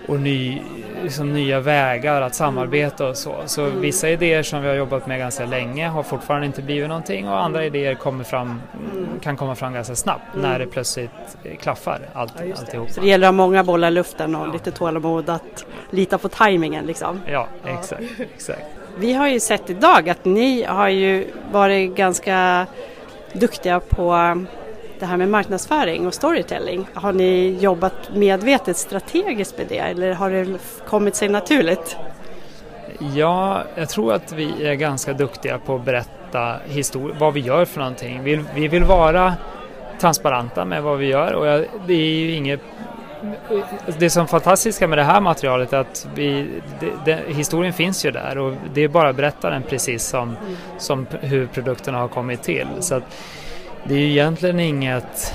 [0.07, 0.63] och ny,
[1.03, 3.35] liksom nya vägar att samarbeta och så.
[3.47, 3.81] Så mm.
[3.81, 7.43] vissa idéer som vi har jobbat med ganska länge har fortfarande inte blivit någonting och
[7.43, 8.63] andra idéer kommer fram,
[9.21, 11.11] kan komma fram ganska snabbt när det plötsligt
[11.61, 12.91] klaffar allt, ja, alltihop.
[12.91, 16.29] Så det gäller att ha många bollar i luften och lite tålamod att lita på
[16.29, 17.21] tajmingen liksom?
[17.27, 18.03] Ja, exakt.
[18.35, 18.67] exakt.
[18.99, 22.67] Vi har ju sett idag att ni har ju varit ganska
[23.33, 24.13] duktiga på
[25.01, 26.87] det här med marknadsföring och storytelling.
[26.95, 30.59] Har ni jobbat medvetet strategiskt med det eller har det
[30.89, 31.97] kommit sig naturligt?
[33.15, 36.57] Ja, jag tror att vi är ganska duktiga på att berätta
[37.19, 38.23] vad vi gör för någonting.
[38.23, 39.35] Vi, vi vill vara
[40.01, 42.61] transparenta med vad vi gör och jag, det är ju inget
[43.99, 46.47] det som är fantastiska med det här materialet är att vi,
[46.81, 50.37] det, det, historien finns ju där och det är bara att berätta den precis som,
[50.79, 52.67] som hur produkterna har kommit till.
[52.81, 53.03] Så att,
[53.85, 55.35] det är ju egentligen inget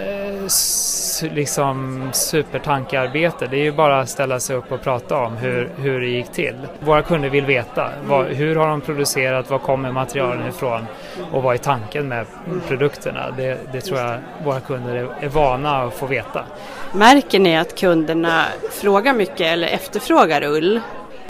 [0.00, 3.46] eh, liksom supertankearbete.
[3.46, 6.32] Det är ju bara att ställa sig upp och prata om hur, hur det gick
[6.32, 6.54] till.
[6.80, 10.86] Våra kunder vill veta vad, hur har de producerat, var kommer materialen ifrån
[11.32, 12.26] och vad är tanken med
[12.68, 13.30] produkterna.
[13.36, 16.44] Det, det tror jag våra kunder är, är vana att få veta.
[16.92, 20.80] Märker ni att kunderna frågar mycket eller efterfrågar ull?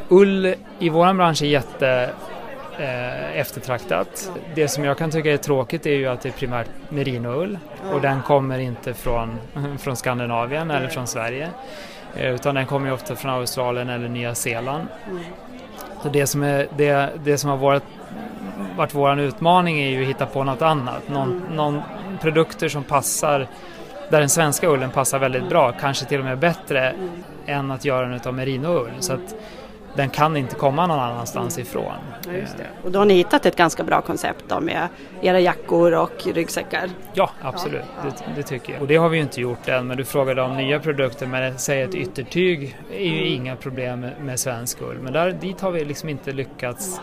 [0.09, 2.11] Ull i vår bransch är jätte
[3.35, 4.31] eftertraktat.
[4.55, 7.59] Det som jag kan tycka är tråkigt är ju att det är primärt merinoull
[7.93, 9.39] och den kommer inte från,
[9.79, 11.51] från Skandinavien eller från Sverige
[12.17, 14.89] eh, utan den kommer ju ofta från Australien eller Nya Zeeland.
[16.03, 17.83] Så det som, är, det, det som har varit,
[18.77, 21.09] varit vår utmaning är ju att hitta på något annat.
[21.09, 21.83] Någon, någon
[22.21, 23.49] produkter som passar
[24.11, 26.95] där den svenska ullen passar väldigt bra, kanske till och med bättre
[27.47, 28.91] än att göra den av merinoull.
[29.01, 29.35] Så att
[29.95, 31.93] den kan inte komma någon annanstans ifrån.
[32.27, 34.89] Ja, och då har ni hittat ett ganska bra koncept då med
[35.21, 36.91] era jackor och ryggsäckar?
[37.13, 37.83] Ja, absolut.
[37.97, 38.11] Ja.
[38.11, 38.83] Det, det, tycker jag.
[38.83, 41.27] Och det har vi ju inte gjort än, men du frågade om nya produkter.
[41.27, 44.99] Men säg ett yttertyg är ju inga problem med, med svensk ull.
[45.03, 47.01] Men där, dit har vi liksom inte lyckats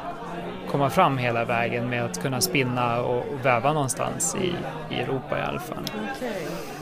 [0.71, 4.53] komma fram hela vägen med att kunna spinna och, och väva någonstans i,
[4.95, 5.83] i Europa i alla fall.
[6.17, 6.80] Okay.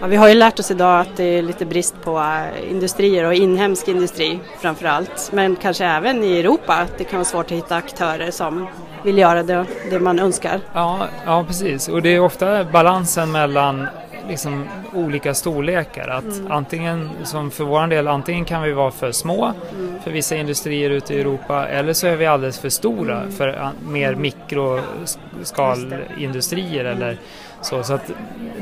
[0.00, 3.24] Ja, vi har ju lärt oss idag att det är lite brist på äh, industrier
[3.24, 5.30] och inhemsk industri framför allt.
[5.32, 8.66] Men kanske även i Europa att det kan vara svårt att hitta aktörer som
[9.02, 10.60] vill göra det, det man önskar.
[10.72, 11.88] Ja, ja, precis.
[11.88, 13.86] Och det är ofta balansen mellan
[14.28, 16.08] liksom olika storlekar.
[16.08, 16.52] Att mm.
[16.52, 19.94] antingen, som för vår del, antingen kan vi vara för små mm.
[20.04, 23.32] för vissa industrier ute i Europa eller så är vi alldeles för stora mm.
[23.32, 27.18] för mer mikroskalindustrier eller
[27.60, 27.82] så.
[27.82, 28.10] Så att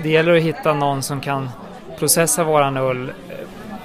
[0.03, 1.51] det gäller att hitta någon som kan
[1.99, 3.37] processa våran ull eh,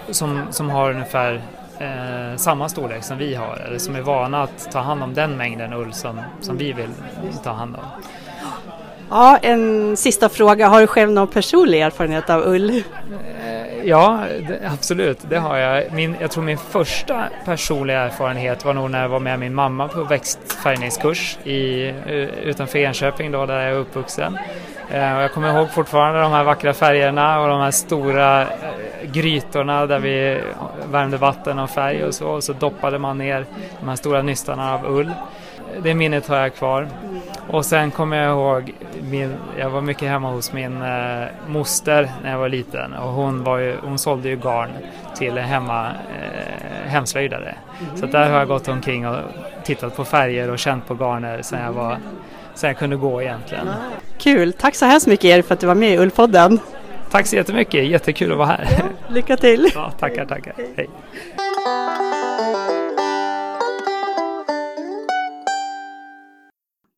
[0.10, 1.42] som, som har ungefär
[1.80, 5.38] eh, samma storlek som vi har eller som är vana att ta hand om den
[5.38, 6.90] mängden ull som, som vi vill
[7.44, 7.82] ta hand om.
[9.10, 10.68] Ja, en sista fråga.
[10.68, 12.70] Har du själv någon personlig erfarenhet av ull?
[12.70, 15.20] Eh, ja, det, absolut.
[15.30, 15.94] Det har jag.
[15.94, 19.88] Min, jag tror min första personliga erfarenhet var nog när jag var med min mamma
[19.88, 24.38] på växtfärgningskurs i, eh, utanför Enköping då, där jag är uppvuxen.
[24.92, 28.48] Eh, jag kommer ihåg fortfarande de här vackra färgerna och de här stora eh,
[29.12, 30.42] grytorna där vi
[30.92, 32.28] värmde vatten och färg och så.
[32.28, 33.46] Och så doppade man ner
[33.80, 35.12] de här stora nystarna av ull.
[35.84, 36.88] Det minnet har jag kvar.
[37.48, 42.32] Och sen kommer jag ihåg, min, jag var mycket hemma hos min eh, moster när
[42.32, 44.70] jag var liten och hon, var ju, hon sålde ju garn
[45.16, 47.56] till hemma, eh, hemslöjdare.
[47.96, 49.18] Så där har jag gått omkring och
[49.64, 51.98] tittat på färger och känt på garner sen jag, var,
[52.60, 53.68] sen jag kunde gå egentligen.
[54.18, 54.54] Kul!
[54.54, 56.60] Tack så hemskt mycket er för att du var med i Ullpodden.
[57.12, 58.68] Tack så jättemycket, jättekul att vara här.
[58.80, 59.72] Ja, lycka till!
[59.76, 60.54] Ja, tackar, tackar.
[60.76, 60.90] Hej.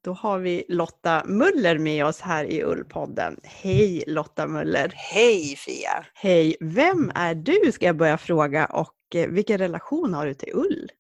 [0.04, 3.40] Då har vi Lotta Muller med oss här i Ullpodden.
[3.44, 4.92] Hej Lotta Muller!
[4.96, 6.06] Hej Fia!
[6.14, 6.56] Hej!
[6.60, 10.92] Vem är du ska jag börja fråga och eh, vilken relation har du till ull?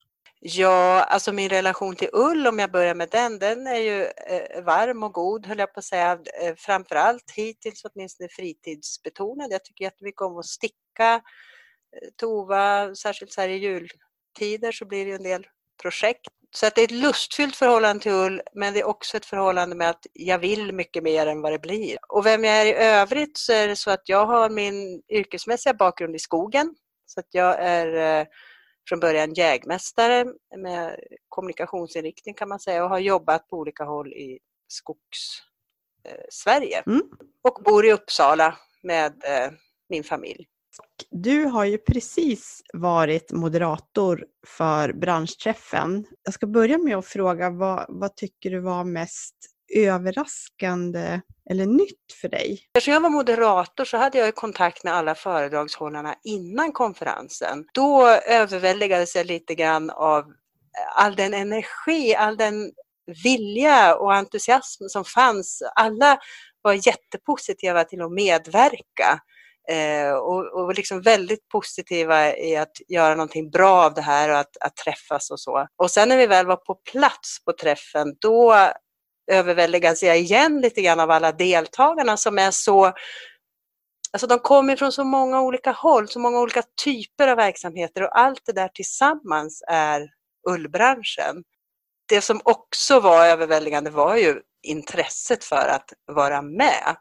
[0.44, 4.64] Ja, alltså min relation till ull, om jag börjar med den, den är ju eh,
[4.64, 6.12] varm och god höll jag på att säga.
[6.42, 9.52] Eh, framförallt hittills åtminstone fritidsbetonad.
[9.52, 11.14] Jag tycker jättemycket om att sticka,
[11.96, 15.48] eh, tova, särskilt så här i jultider så blir det ju en del
[15.82, 19.26] projekt så att det är ett lustfyllt förhållande till ull, men det är också ett
[19.26, 21.98] förhållande med att jag vill mycket mer än vad det blir.
[22.10, 25.74] Och vem jag är i övrigt så är det så att jag har min yrkesmässiga
[25.74, 26.76] bakgrund i skogen.
[27.06, 28.28] Så att jag är eh,
[28.90, 30.26] från början jägmästare
[30.58, 36.78] med kommunikationsinriktning kan man säga och har jobbat på olika håll i skogs-Sverige.
[36.78, 37.02] Eh, mm.
[37.42, 39.52] Och bor i Uppsala med eh,
[39.90, 40.48] min familj.
[41.10, 46.06] Du har ju precis varit moderator för branschträffen.
[46.24, 49.36] Jag ska börja med att fråga vad, vad tycker du var mest
[49.76, 52.60] överraskande eller nytt för dig?
[52.74, 57.66] Eftersom jag var moderator så hade jag kontakt med alla föredragshållarna innan konferensen.
[57.74, 62.72] Då överväldigades jag lite grann av eh, all den energi, all den
[63.24, 65.64] vilja och entusiasm som fanns.
[65.76, 66.18] Alla
[66.62, 69.20] var jättepositiva till att medverka.
[69.70, 74.38] Eh, och, och liksom väldigt positiva i att göra någonting bra av det här och
[74.38, 75.68] att, att träffas och så.
[75.76, 78.54] Och sen när vi väl var på plats på träffen, då
[79.32, 82.94] överväldigas jag igen lite grann av alla deltagarna som är så
[84.14, 88.20] Alltså de kommer från så många olika håll, så många olika typer av verksamheter och
[88.20, 90.10] allt det där tillsammans är
[90.50, 91.44] ullbranschen.
[92.10, 96.96] Det som också var överväldigande var ju intresset för att vara med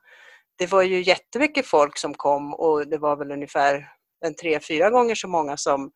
[0.60, 3.88] det var ju jättemycket folk som kom och det var väl ungefär
[4.24, 5.90] en tre, fyra gånger så många som,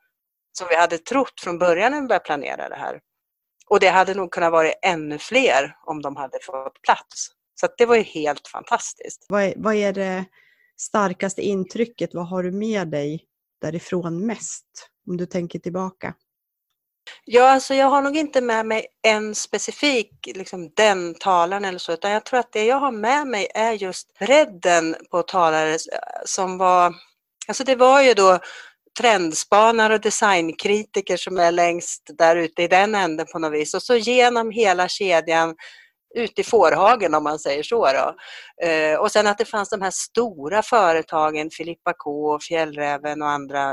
[0.59, 3.01] som vi hade trott från början när vi började planera det här.
[3.71, 7.29] Och det hade nog kunnat vara ännu fler om de hade fått plats.
[7.61, 9.27] Så det var ju helt fantastiskt.
[9.29, 10.25] Vad är, vad är det
[10.77, 12.15] starkaste intrycket?
[12.15, 13.25] Vad har du med dig
[13.61, 14.67] därifrån mest?
[15.09, 16.15] Om du tänker tillbaka.
[17.25, 21.93] Ja, alltså jag har nog inte med mig en specifik, liksom den talaren eller så,
[21.93, 25.79] utan jag tror att det jag har med mig är just bredden på talare
[26.25, 26.95] som var,
[27.49, 28.39] alltså det var ju då
[29.01, 33.83] trendspanare och designkritiker som är längst där ute i den änden på något vis och
[33.83, 35.55] så genom hela kedjan
[36.15, 37.89] ut i fårhagen om man säger så.
[37.93, 38.15] Då.
[38.67, 43.65] Eh, och sen att det fanns de här stora företagen, Filippa K, Fjällräven och andra,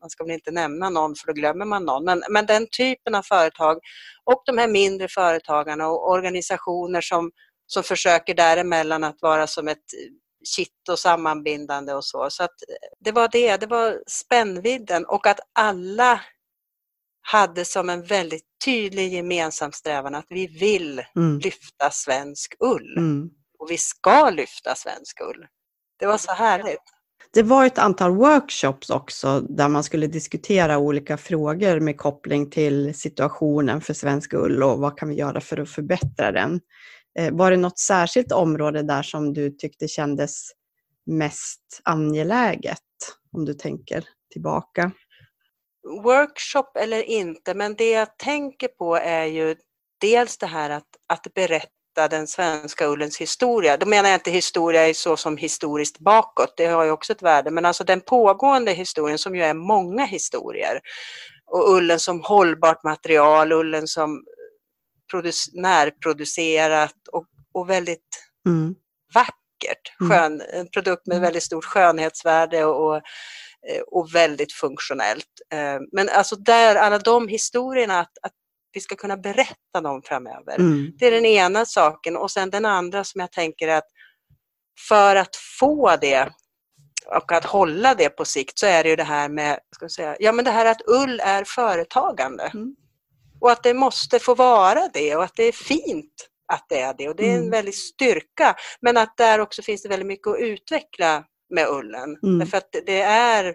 [0.00, 3.14] man ska väl inte nämna någon för då glömmer man någon, men, men den typen
[3.14, 3.78] av företag
[4.24, 7.30] och de här mindre företagarna och organisationer som,
[7.66, 9.84] som försöker däremellan att vara som ett
[10.56, 12.30] kitt och sammanbindande och så.
[12.30, 12.54] Så att
[13.00, 16.20] det var det, det var spännvidden och att alla
[17.20, 21.38] hade som en väldigt tydlig gemensam strävan att vi vill mm.
[21.38, 22.98] lyfta svensk ull.
[22.98, 23.30] Mm.
[23.58, 25.46] Och vi ska lyfta svensk ull.
[25.98, 26.82] Det var så härligt.
[27.32, 32.94] Det var ett antal workshops också där man skulle diskutera olika frågor med koppling till
[32.94, 36.60] situationen för svensk ull och vad kan vi göra för att förbättra den.
[37.18, 40.50] Eh, var det något särskilt område där som du tyckte kändes
[41.06, 42.78] mest angeläget
[43.32, 44.92] om du tänker tillbaka?
[45.88, 49.56] workshop eller inte, men det jag tänker på är ju
[50.00, 53.76] dels det här att, att berätta den svenska ullens historia.
[53.76, 57.50] Då menar jag inte historia så som historiskt bakåt, det har ju också ett värde,
[57.50, 60.80] men alltså den pågående historien som ju är många historier.
[61.50, 64.24] Och ullen som hållbart material, ullen som
[65.52, 68.74] närproducerat och, och väldigt mm.
[69.14, 70.00] vackert.
[70.00, 70.10] Mm.
[70.10, 71.22] Skön, en produkt med mm.
[71.22, 73.02] väldigt stort skönhetsvärde och, och
[73.66, 75.40] Eh, väldigt funktionellt.
[75.52, 78.32] Eh, men alltså där, alla de historierna, att, att
[78.72, 80.56] vi ska kunna berätta dem framöver.
[80.58, 80.92] Mm.
[80.98, 83.86] Det är den ena saken och sen den andra som jag tänker att
[84.88, 86.28] för att få det
[87.06, 90.16] och att hålla det på sikt så är det ju det här med, ska säga,
[90.20, 92.50] ja men det här att ull är företagande.
[92.54, 92.76] Mm.
[93.40, 96.94] Och att det måste få vara det och att det är fint att det är
[96.98, 97.50] det och det är en mm.
[97.50, 98.56] väldig styrka.
[98.80, 101.24] Men att där också finns det väldigt mycket att utveckla
[101.54, 102.18] med ullen.
[102.22, 102.38] Mm.
[102.38, 103.54] Därför att det är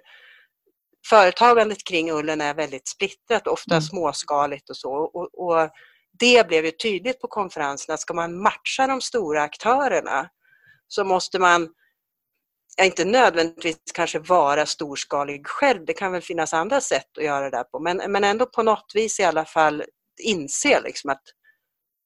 [1.09, 3.81] företagandet kring ullen är väldigt splittrat, ofta mm.
[3.81, 4.93] småskaligt och så.
[4.93, 5.69] Och, och,
[6.19, 10.29] det blev ju tydligt på konferensen att ska man matcha de stora aktörerna
[10.87, 11.69] så måste man
[12.81, 17.57] inte nödvändigtvis kanske vara storskalig själv, det kan väl finnas andra sätt att göra det
[17.57, 19.83] där på, men, men ändå på något vis i alla fall
[20.23, 21.23] inse liksom att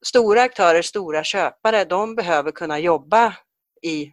[0.05, 3.33] stora aktörer, stora köpare, de behöver kunna jobba
[3.81, 4.11] i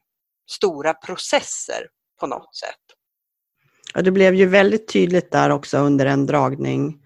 [0.50, 1.88] stora processer
[2.20, 2.80] på något sätt.
[3.94, 7.00] Ja, det blev ju väldigt tydligt där också under en dragning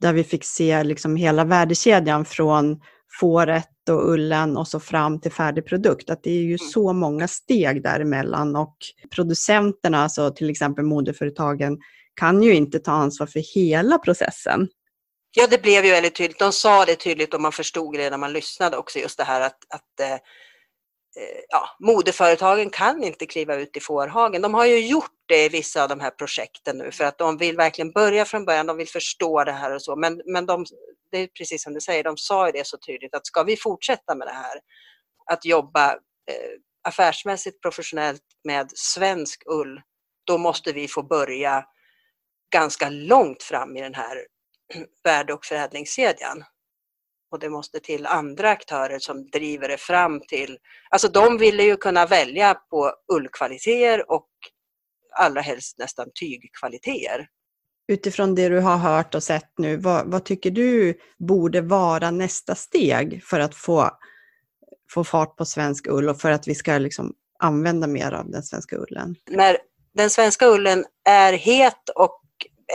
[0.00, 2.80] där vi fick se liksom hela värdekedjan från
[3.20, 6.10] fåret och ullen och så fram till färdig produkt.
[6.10, 6.58] Att det är ju mm.
[6.58, 8.76] så många steg däremellan och
[9.14, 11.78] producenterna, alltså till exempel modeföretagen,
[12.14, 14.68] kan ju inte ta ansvar för hela processen.
[15.36, 16.38] Ja, det blev ju väldigt tydligt.
[16.38, 19.40] De sa det tydligt och man förstod det när man lyssnade också, just det här
[19.40, 20.18] att, att eh,
[21.16, 24.42] Eh, ja, modeföretagen kan inte kliva ut i fårhagen.
[24.42, 27.36] De har ju gjort det i vissa av de här projekten nu för att de
[27.36, 29.96] vill verkligen börja från början, de vill förstå det här och så.
[29.96, 30.64] Men, men de,
[31.10, 33.56] det är precis som du säger, de sa ju det så tydligt att ska vi
[33.56, 34.60] fortsätta med det här,
[35.32, 36.58] att jobba eh,
[36.88, 39.80] affärsmässigt professionellt med svensk ull,
[40.26, 41.64] då måste vi få börja
[42.52, 44.26] ganska långt fram i den här
[45.04, 46.44] värde och förädlingskedjan
[47.34, 50.58] och det måste till andra aktörer som driver det fram till...
[50.90, 54.28] Alltså de ville ju kunna välja på ullkvaliteter och
[55.14, 57.26] allra helst nästan tygkvaliteter.
[57.88, 62.54] Utifrån det du har hört och sett nu, vad, vad, tycker du borde vara nästa
[62.54, 63.90] steg för att få,
[64.90, 68.42] få fart på svensk ull och för att vi ska liksom använda mer av den
[68.42, 69.16] svenska ullen?
[69.30, 69.58] När
[69.94, 72.20] den svenska ullen är het och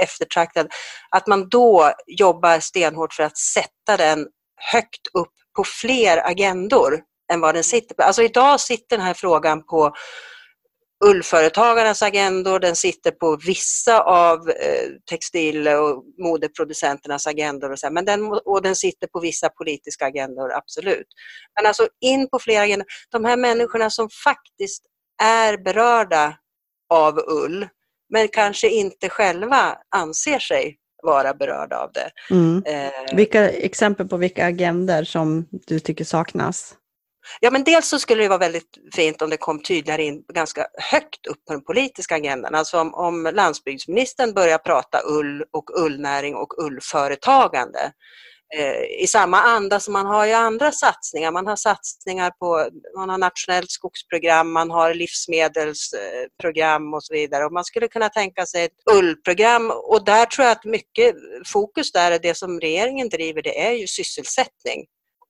[0.01, 0.67] eftertraktad,
[1.09, 4.27] att man då jobbar stenhårt för att sätta den
[4.71, 6.99] högt upp på fler agendor
[7.31, 8.03] än vad den sitter på.
[8.03, 9.93] Alltså idag sitter den här frågan på
[11.05, 18.05] ullföretagarnas agendor, den sitter på vissa av eh, textil och modeproducenternas agendor och, så, men
[18.05, 21.07] den, och den sitter på vissa politiska agendor, absolut.
[21.55, 22.85] Men alltså in på fler agendor.
[23.11, 24.83] De här människorna som faktiskt
[25.23, 26.37] är berörda
[26.89, 27.67] av ull,
[28.09, 32.11] men kanske inte själva anser sig vara berörda av det.
[32.29, 32.63] Mm.
[32.65, 36.75] Eh, vilka exempel på vilka agender som du tycker saknas?
[37.39, 40.67] Ja, men dels så skulle det vara väldigt fint om det kom tydligare in ganska
[40.91, 42.55] högt upp på den politiska agendan.
[42.55, 47.91] Alltså om, om landsbygdsministern börjar prata ull och ullnäring och ullföretagande
[48.55, 51.31] Eh, i samma anda som man har i andra satsningar.
[51.31, 57.45] Man har satsningar på, man har nationellt skogsprogram, man har livsmedelsprogram eh, och så vidare.
[57.45, 61.15] Och man skulle kunna tänka sig ett ullprogram och där tror jag att mycket
[61.45, 64.85] fokus där är det som regeringen driver, det är ju sysselsättning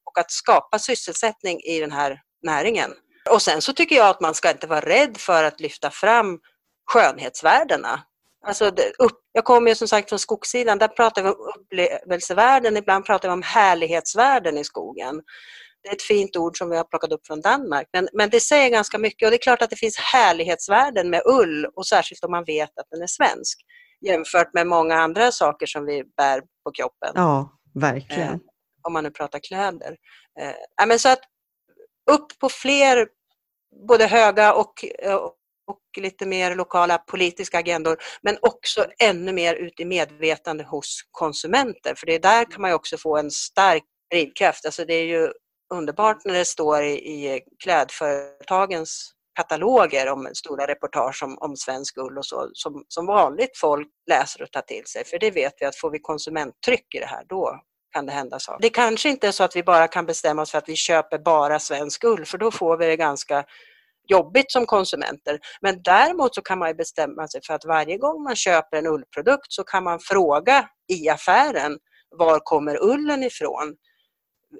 [0.09, 2.91] och att skapa sysselsättning i den här näringen.
[3.31, 6.39] Och sen så tycker jag att man ska inte vara rädd för att lyfta fram
[6.91, 8.03] skönhetsvärdena
[8.45, 8.65] Alltså,
[8.99, 13.29] upp, jag kommer ju som sagt från skogssidan, där pratar vi om upplevelsevärden, ibland pratar
[13.29, 15.21] vi om härlighetsvärden i skogen.
[15.83, 18.39] Det är ett fint ord som vi har plockat upp från Danmark, men, men det
[18.39, 22.23] säger ganska mycket och det är klart att det finns härlighetsvärden med ull och särskilt
[22.23, 23.59] om man vet att den är svensk
[24.05, 27.11] jämfört med många andra saker som vi bär på kroppen.
[27.15, 28.39] Ja, verkligen.
[28.81, 29.97] Om man nu pratar kläder.
[30.39, 31.21] Eh, men så att
[32.11, 33.07] upp på fler
[33.87, 35.35] både höga och, eh, och
[35.97, 41.95] lite mer lokala politiska agendor, men också ännu mer ut i medvetande hos konsumenter.
[41.95, 44.65] För det är där kan man ju också få en stark drivkraft.
[44.65, 45.31] Alltså det är ju
[45.73, 52.17] underbart när det står i, i klädföretagens kataloger om stora reportage om, om svensk ull
[52.17, 55.05] och så, som, som vanligt folk läser och tar till sig.
[55.05, 57.59] För det vet vi att får vi konsumenttryck i det här, då
[57.93, 58.61] kan det hända saker.
[58.61, 61.17] Det kanske inte är så att vi bara kan bestämma oss för att vi köper
[61.17, 63.43] bara svensk ull, för då får vi det ganska
[64.07, 65.39] jobbigt som konsumenter.
[65.61, 69.53] Men däremot så kan man bestämma sig för att varje gång man köper en ullprodukt
[69.53, 71.77] så kan man fråga i affären
[72.09, 73.75] var kommer ullen ifrån?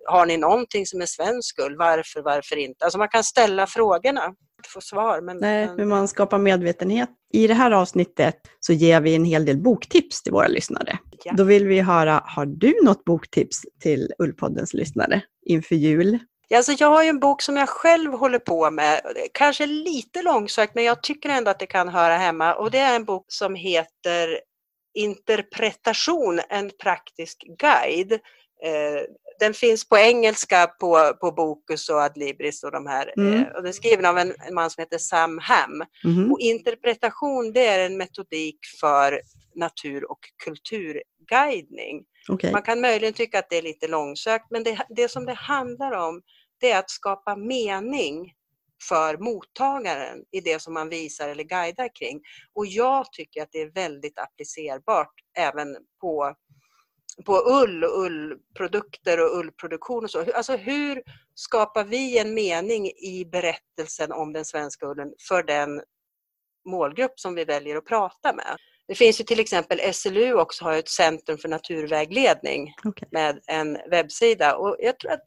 [0.08, 1.78] Har ni någonting som är svensk ull?
[1.78, 2.86] Varför, varför inte?
[2.86, 4.34] Alltså man kan ställa frågorna
[4.68, 5.22] få svar.
[5.22, 7.10] Men, Nej, men man skapar medvetenhet.
[7.34, 11.00] I det här avsnittet så ger vi en hel del boktips till våra lyssnare.
[11.24, 11.34] Ja.
[11.38, 16.20] Då vill vi höra, har du något boktips till Ullpoddens lyssnare inför jul?
[16.56, 19.02] Alltså jag har ju en bok som jag själv håller på med,
[19.34, 22.96] kanske lite långsökt men jag tycker ändå att det kan höra hemma och det är
[22.96, 24.40] en bok som heter
[24.94, 28.12] Interpretation, en praktisk guide.
[28.64, 29.02] Eh,
[29.40, 33.14] den finns på engelska på, på Bokus och Adlibris och de här.
[33.18, 33.34] Mm.
[33.34, 35.84] Eh, och den är skriven av en, en, man som heter Sam Ham.
[36.06, 36.32] Mm.
[36.32, 39.22] Och interpretation det är en metodik för
[39.56, 42.04] natur och kulturguidning.
[42.30, 42.52] Okay.
[42.52, 45.92] Man kan möjligen tycka att det är lite långsökt men det, det som det handlar
[45.92, 46.22] om
[46.60, 48.34] det är att skapa mening
[48.90, 52.22] för mottagaren i det som man visar eller guidar kring.
[52.54, 56.36] Och jag tycker att det är väldigt applicerbart även på
[57.26, 60.34] på ull och ullprodukter och ullproduktion och så.
[60.34, 61.04] Alltså hur
[61.36, 65.82] skapar vi en mening i berättelsen om den svenska ullen för den
[66.70, 68.58] målgrupp som vi väljer att prata med?
[68.88, 73.08] Det finns ju till exempel SLU också har ett centrum för naturvägledning okay.
[73.12, 75.24] med en webbsida och jag tror att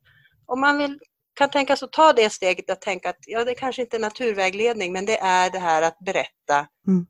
[0.46, 0.98] om man vill
[1.34, 4.00] kan tänka sig att ta det steget att tänka att ja, det kanske inte är
[4.00, 7.06] naturvägledning men det är det här att berätta mm.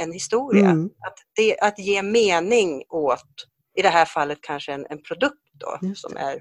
[0.00, 0.70] en historia.
[0.70, 0.84] Mm.
[0.84, 5.78] Att, det, att ge mening åt i det här fallet kanske en, en produkt då,
[5.94, 6.40] som är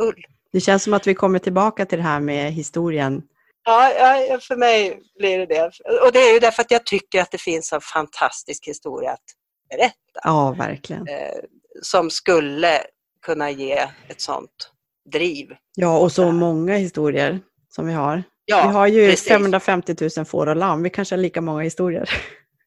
[0.00, 0.24] ull.
[0.52, 3.22] Det känns som att vi kommer tillbaka till det här med historien.
[3.64, 5.70] Ja, ja, för mig blir det det.
[6.06, 9.24] Och det är ju därför att jag tycker att det finns en fantastisk historia att
[9.70, 10.20] berätta.
[10.24, 11.08] Ja, verkligen.
[11.08, 11.38] Eh,
[11.82, 12.80] som skulle
[13.26, 14.70] kunna ge ett sånt
[15.12, 15.48] driv.
[15.74, 18.22] Ja, och så många historier som vi har.
[18.44, 19.28] Ja, vi har ju precis.
[19.28, 20.82] 550 000 får och lamm.
[20.82, 22.10] Vi kanske har lika många historier.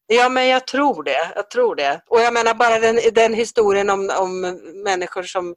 [0.07, 1.31] Ja, men jag tror det.
[1.35, 2.01] Jag tror det.
[2.07, 4.41] Och jag menar bara den, den historien om, om
[4.83, 5.55] människor som,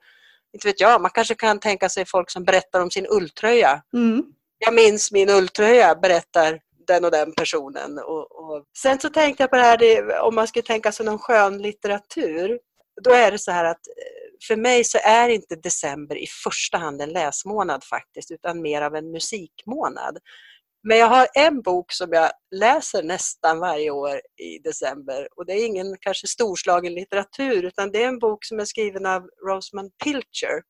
[0.53, 3.83] inte vet jag, man kanske kan tänka sig folk som berättar om sin ulltröja.
[3.95, 4.25] Mm.
[4.59, 7.99] Jag minns min ulltröja, berättar den och den personen.
[7.99, 8.65] Och, och.
[8.79, 11.63] Sen så tänkte jag på det här, det, om man skulle tänka sig någon skön
[11.63, 12.59] litteratur.
[13.05, 16.79] Då är det så här att eh, för mig så är inte december i första
[16.79, 20.19] hand en läsmånad faktiskt, utan mer av en musikmånad.
[20.89, 25.53] Men jag har en bok som jag läser nästan varje år i december och det
[25.53, 29.93] är ingen kanske storslagen litteratur utan det är en bok som är skriven av Rosamund
[30.05, 30.63] Pilcher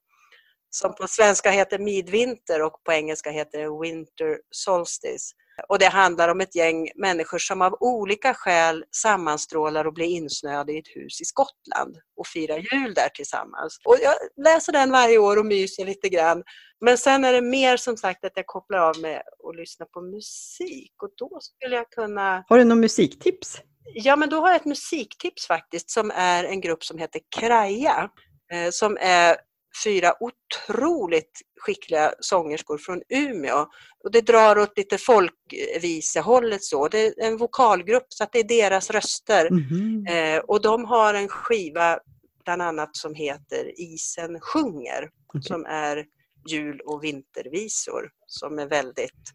[0.70, 5.34] som på svenska heter Midvinter och på engelska heter Winter Solstice.
[5.68, 10.72] Och det handlar om ett gäng människor som av olika skäl sammanstrålar och blir insnöade
[10.72, 13.80] i ett hus i Skottland och firar jul där tillsammans.
[13.84, 16.42] Och jag läser den varje år och myser lite grann.
[16.80, 20.00] Men sen är det mer som sagt att jag kopplar av med att lyssna på
[20.00, 22.44] musik och då skulle jag kunna...
[22.48, 23.60] Har du någon musiktips?
[23.94, 28.10] Ja, men då har jag ett musiktips faktiskt som är en grupp som heter Kraja
[28.52, 29.36] eh, som är
[29.84, 33.66] fyra otroligt skickliga sångerskor från Umeå.
[34.04, 36.88] Och det drar åt lite folkvisehållet så.
[36.88, 39.46] Det är en vokalgrupp så att det är deras röster.
[39.46, 40.36] Mm -hmm.
[40.36, 41.98] eh, och de har en skiva
[42.44, 45.42] bland annat som heter Isen sjunger okay.
[45.42, 46.06] som är
[46.50, 49.32] jul och vintervisor som är väldigt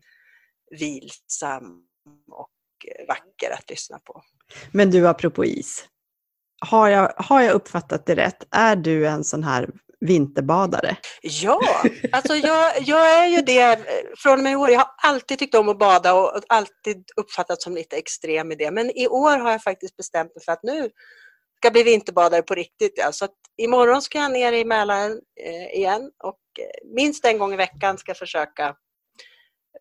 [0.80, 1.64] vilsam
[2.32, 2.50] och
[3.08, 4.22] vacker att lyssna på.
[4.72, 5.88] Men du, apropå is.
[6.60, 8.48] Har jag, har jag uppfattat det rätt?
[8.52, 9.70] Är du en sån här
[10.08, 10.98] vinterbadare?
[11.22, 11.62] Ja,
[12.12, 13.80] alltså jag, jag är ju det
[14.18, 14.70] från och med i år.
[14.70, 18.72] Jag har alltid tyckt om att bada och alltid uppfattat som lite extrem i det.
[18.72, 20.90] Men i år har jag faktiskt bestämt mig för att nu
[21.58, 22.94] ska bli vinterbadare på riktigt.
[22.96, 23.12] Ja.
[23.12, 27.54] Så att imorgon ska jag ner i Mälaren eh, igen och eh, minst en gång
[27.54, 28.76] i veckan ska jag försöka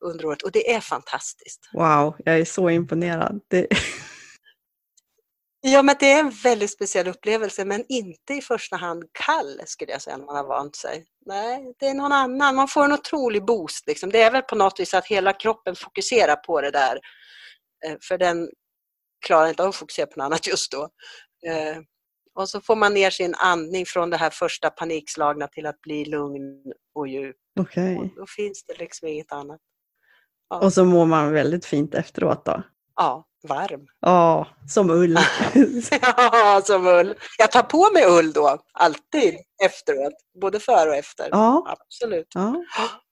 [0.00, 1.70] under året och det är fantastiskt.
[1.72, 3.40] Wow, jag är så imponerad.
[3.48, 3.66] Det...
[5.64, 9.92] Ja, men det är en väldigt speciell upplevelse, men inte i första hand kall skulle
[9.92, 11.04] jag säga när man har vant sig.
[11.26, 12.56] Nej, det är någon annan.
[12.56, 13.86] Man får en otrolig boost.
[13.86, 14.10] Liksom.
[14.10, 17.00] Det är väl på något vis att hela kroppen fokuserar på det där.
[17.86, 18.50] Eh, för den
[19.26, 20.82] klarar inte av att fokusera på något annat just då.
[21.46, 21.76] Eh,
[22.34, 26.04] och så får man ner sin andning från det här första panikslagna till att bli
[26.04, 27.36] lugn och djup.
[27.60, 27.96] Okej.
[27.96, 29.60] Och då finns det liksom inget annat.
[30.48, 32.62] Ja, Och så mår man väldigt fint efteråt då?
[32.96, 33.86] Ja varm.
[34.00, 35.18] Ja, som ull.
[36.02, 37.14] Ja, som ull.
[37.38, 39.34] Jag tar på mig ull då, alltid
[39.64, 40.12] efteråt.
[40.40, 41.28] Både före och efter.
[41.30, 42.26] ja, Absolut.
[42.34, 42.64] ja.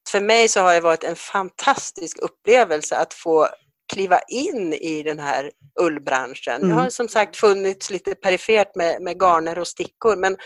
[0.08, 3.48] För mig så har det varit en fantastisk upplevelse att få
[3.92, 5.50] kliva in i den här
[5.80, 6.54] ullbranschen.
[6.62, 6.70] Mm.
[6.70, 10.36] Jag har som sagt funnits lite perifert med, med garner och stickor men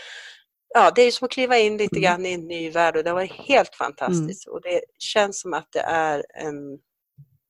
[0.73, 2.03] ja, det är som att kliva in lite Mm.
[2.03, 4.47] grann i en ny värld och det har varit helt fantastiskt.
[4.47, 6.77] Och det känns som att det är en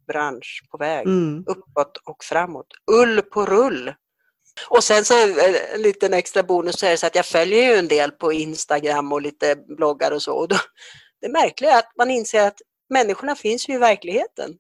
[0.08, 1.44] bransch på väg Mm.
[1.48, 2.68] uppåt och framåt.
[2.92, 3.94] Ull på rull.
[4.68, 7.64] Och sen så eh, en liten extra bonus så är det så att jag följer
[7.72, 10.34] ju en del på Instagram och lite bloggar och så.
[10.34, 10.56] Och då,
[11.22, 12.58] det märkliga är att man inser att
[12.90, 14.54] människorna finns ju i verkligheten.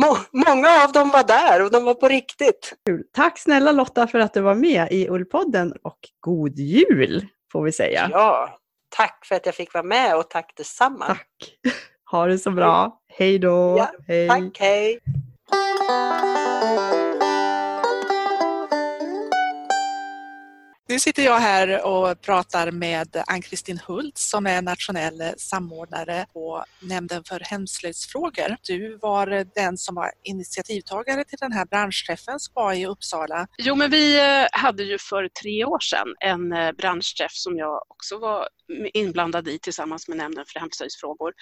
[0.00, 2.72] Må, många av dem var där och de var på riktigt.
[3.12, 7.72] Tack snälla Lotta för att du var med i Ullpodden och god jul får vi
[7.72, 8.08] säga.
[8.12, 11.06] Ja, tack för att jag fick vara med och tack detsamma.
[11.06, 11.56] Tack.
[12.10, 12.98] Ha det så bra.
[13.08, 13.74] Hej då.
[13.78, 14.28] Ja, Hej.
[14.28, 14.98] Tack, hej.
[20.90, 27.24] Nu sitter jag här och pratar med Ann-Kristin Hult som är nationell samordnare på Nämnden
[27.24, 28.56] för hemslöjdsfrågor.
[28.62, 33.46] Du var den som var initiativtagare till den här branschträffen som var i Uppsala.
[33.58, 37.82] Jo, men vi eh, hade ju för tre år sedan en eh, branschträff som jag
[37.88, 38.48] också var
[38.94, 41.32] inblandad i tillsammans med Nämnden för hemslöjdsfrågor.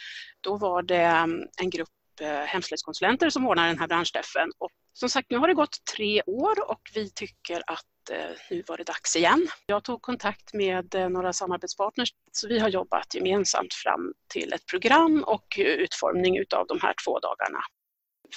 [0.40, 1.88] Då var det mm, en grupp
[2.20, 4.50] eh, hemslöjdskonsulenter som ordnade den här branschträffen.
[4.58, 8.62] Och som sagt, nu har det gått tre år och vi tycker att Eh, nu
[8.66, 9.48] var det dags igen.
[9.66, 14.66] Jag tog kontakt med eh, några samarbetspartners så vi har jobbat gemensamt fram till ett
[14.66, 17.58] program och utformning utav de här två dagarna.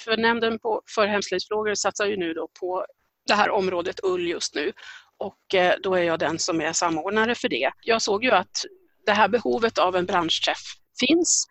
[0.04, 0.58] För Nämnden
[0.94, 2.86] för hemslöjdsfrågor satsar ju nu då på
[3.26, 4.72] det här området ull just nu
[5.16, 7.72] och eh, då är jag den som är samordnare för det.
[7.82, 8.64] Jag såg ju att
[9.06, 10.62] det här behovet av en branschträff
[11.00, 11.46] finns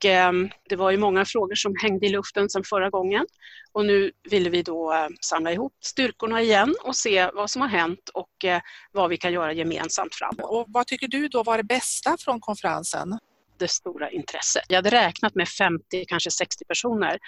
[0.00, 0.32] och eh,
[0.68, 3.26] det var ju många frågor som hängde i luften sedan förra gången
[3.72, 7.68] och nu ville vi då eh, samla ihop styrkorna igen och se vad som har
[7.68, 8.60] hänt och eh,
[8.92, 10.50] vad vi kan göra gemensamt framåt.
[10.50, 13.18] Och vad tycker du då var det bästa från konferensen?
[13.58, 14.62] det stora intresset.
[14.68, 17.18] Jag hade räknat med 50, kanske 60 personer.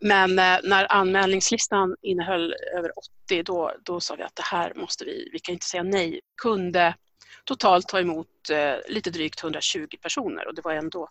[0.00, 2.92] Men eh, när anmälningslistan innehöll över
[3.26, 6.20] 80 då, då sa vi att det här måste vi, vi kan inte säga nej.
[6.42, 6.94] Kunde
[7.44, 11.08] totalt ta emot eh, lite drygt 120 personer och det var ändå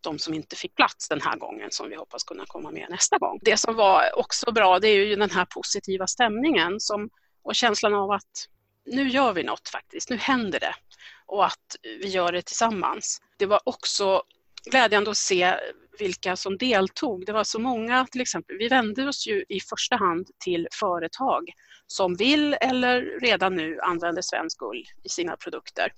[0.00, 3.18] de som inte fick plats den här gången som vi hoppas kunna komma med nästa
[3.18, 3.38] gång.
[3.42, 7.10] Det som var också bra det är ju den här positiva stämningen som,
[7.42, 8.48] och känslan av att
[8.86, 10.74] nu gör vi något faktiskt, nu händer det
[11.26, 13.22] och att vi gör det tillsammans.
[13.38, 14.22] Det var också
[14.70, 15.54] glädjande att se
[15.98, 17.26] vilka som deltog.
[17.26, 18.56] Det var så många, till exempel.
[18.58, 21.50] Vi vände oss ju i första hand till företag
[21.86, 25.92] som vill eller redan nu använder svensk ull i sina produkter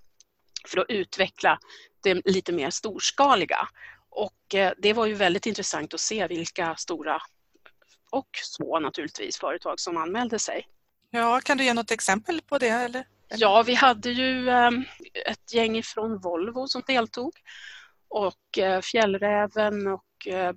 [0.69, 1.59] för att utveckla
[2.03, 3.69] det lite mer storskaliga.
[4.11, 7.23] Och eh, det var ju väldigt intressant att se vilka stora
[8.11, 10.67] och små naturligtvis företag som anmälde sig.
[11.11, 12.69] Ja, kan du ge något exempel på det?
[12.69, 13.05] Eller?
[13.37, 14.71] Ja, vi hade ju eh,
[15.27, 17.33] ett gäng från Volvo som deltog
[18.09, 20.55] och eh, Fjällräven och eh,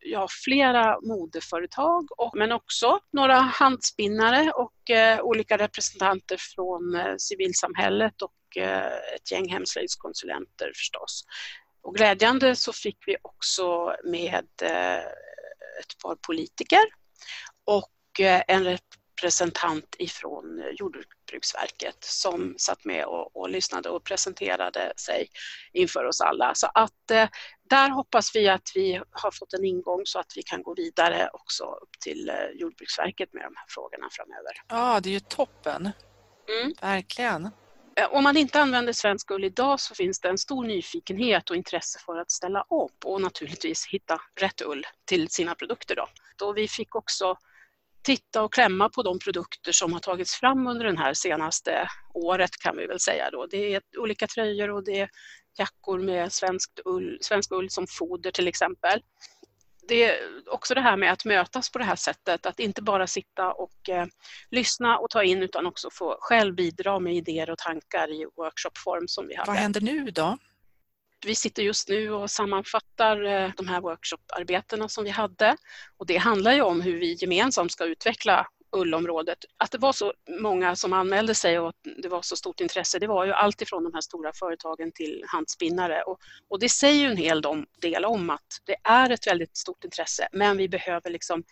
[0.00, 4.72] ja, flera modeföretag och, men också några handspinnare och
[5.22, 11.24] olika representanter från civilsamhället och eh, ett gäng hemslöjdskonsulenter förstås.
[11.82, 15.04] Och glädjande så fick vi också med eh,
[15.80, 16.82] ett par politiker
[17.64, 25.28] och eh, en representant ifrån Jordbruksverket som satt med och, och lyssnade och presenterade sig
[25.72, 26.54] inför oss alla.
[26.54, 27.28] Så att eh,
[27.70, 31.30] där hoppas vi att vi har fått en ingång så att vi kan gå vidare
[31.32, 34.52] också upp till eh, Jordbruksverket med de här frågorna framöver.
[34.68, 35.90] Ja, det är ju toppen.
[36.48, 36.74] Mm.
[36.80, 37.50] Verkligen.
[38.00, 41.56] Eh, om man inte använder svensk ull idag så finns det en stor nyfikenhet och
[41.56, 45.96] intresse för att ställa om och naturligtvis hitta rätt ull till sina produkter.
[45.96, 46.08] Då.
[46.36, 47.36] Då vi fick också
[48.02, 52.50] titta och klämma på de produkter som har tagits fram under det här senaste året
[52.56, 53.30] kan vi väl säga.
[53.30, 53.46] Då.
[53.46, 55.10] Det är olika tröjor och det är
[55.58, 59.02] jackor med svensk ull, svensk ull som foder till exempel.
[59.90, 63.06] Det är också det här med att mötas på det här sättet, att inte bara
[63.06, 64.06] sitta och eh,
[64.50, 69.08] lyssna och ta in utan också få själv bidra med idéer och tankar i workshopform
[69.08, 69.50] som vi hade.
[69.50, 70.38] Vad händer nu då?
[71.26, 75.56] Vi sitter just nu och sammanfattar eh, de här workshoparbetena som vi hade
[75.96, 79.38] och det handlar ju om hur vi gemensamt ska utveckla ullområdet.
[79.56, 82.98] Att det var så många som anmälde sig och att det var så stort intresse,
[82.98, 86.02] det var ju allt ifrån de här stora företagen till handspinnare.
[86.02, 86.18] Och,
[86.48, 87.42] och det säger ju en hel
[87.80, 91.42] del om att det är ett väldigt stort intresse, men vi behöver liksom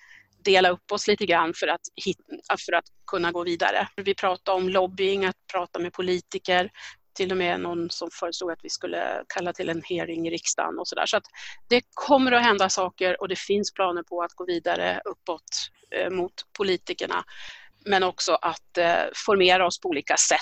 [0.45, 1.81] dela upp oss lite grann för att,
[2.67, 3.89] för att kunna gå vidare.
[3.97, 6.71] Vi pratade om lobbying, att prata med politiker,
[7.19, 10.79] till och med någon som föreslog att vi skulle kalla till en hearing i riksdagen
[10.79, 11.07] och sådär.
[11.07, 11.27] Så att
[11.69, 15.43] det kommer att hända saker och det finns planer på att gå vidare uppåt
[15.95, 17.25] Eh, mot politikerna.
[17.87, 20.41] Men också att eh, formera oss på olika sätt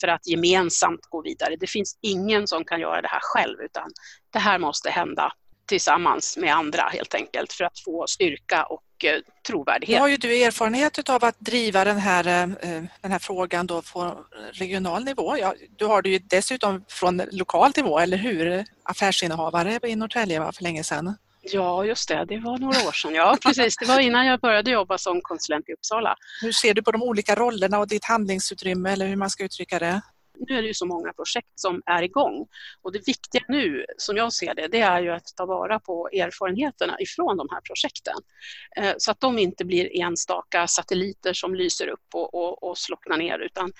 [0.00, 1.56] för att gemensamt gå vidare.
[1.56, 3.90] Det finns ingen som kan göra det här själv utan
[4.32, 5.32] det här måste hända
[5.66, 9.96] tillsammans med andra helt enkelt för att få styrka och eh, trovärdighet.
[9.96, 12.24] Nu har ju du erfarenhet av att driva den här,
[13.00, 15.36] den här frågan då på regional nivå.
[15.36, 18.64] Ja, du har det ju dessutom från lokal nivå, eller hur?
[18.82, 21.16] Affärsinnehavare i Norrtälje för länge sedan.
[21.42, 22.24] Ja, just det.
[22.28, 23.14] Det var några år sedan.
[23.14, 23.76] Ja, precis.
[23.76, 26.16] Det var innan jag började jobba som konsulent i Uppsala.
[26.42, 29.78] Hur ser du på de olika rollerna och ditt handlingsutrymme eller hur man ska uttrycka
[29.78, 30.02] det?
[30.48, 32.46] nu är det ju så många projekt som är igång
[32.82, 36.08] och det viktiga nu, som jag ser det, det är ju att ta vara på
[36.08, 38.14] erfarenheterna ifrån de här projekten.
[38.76, 43.16] Eh, så att de inte blir enstaka satelliter som lyser upp och, och, och slocknar
[43.16, 43.72] ner, utan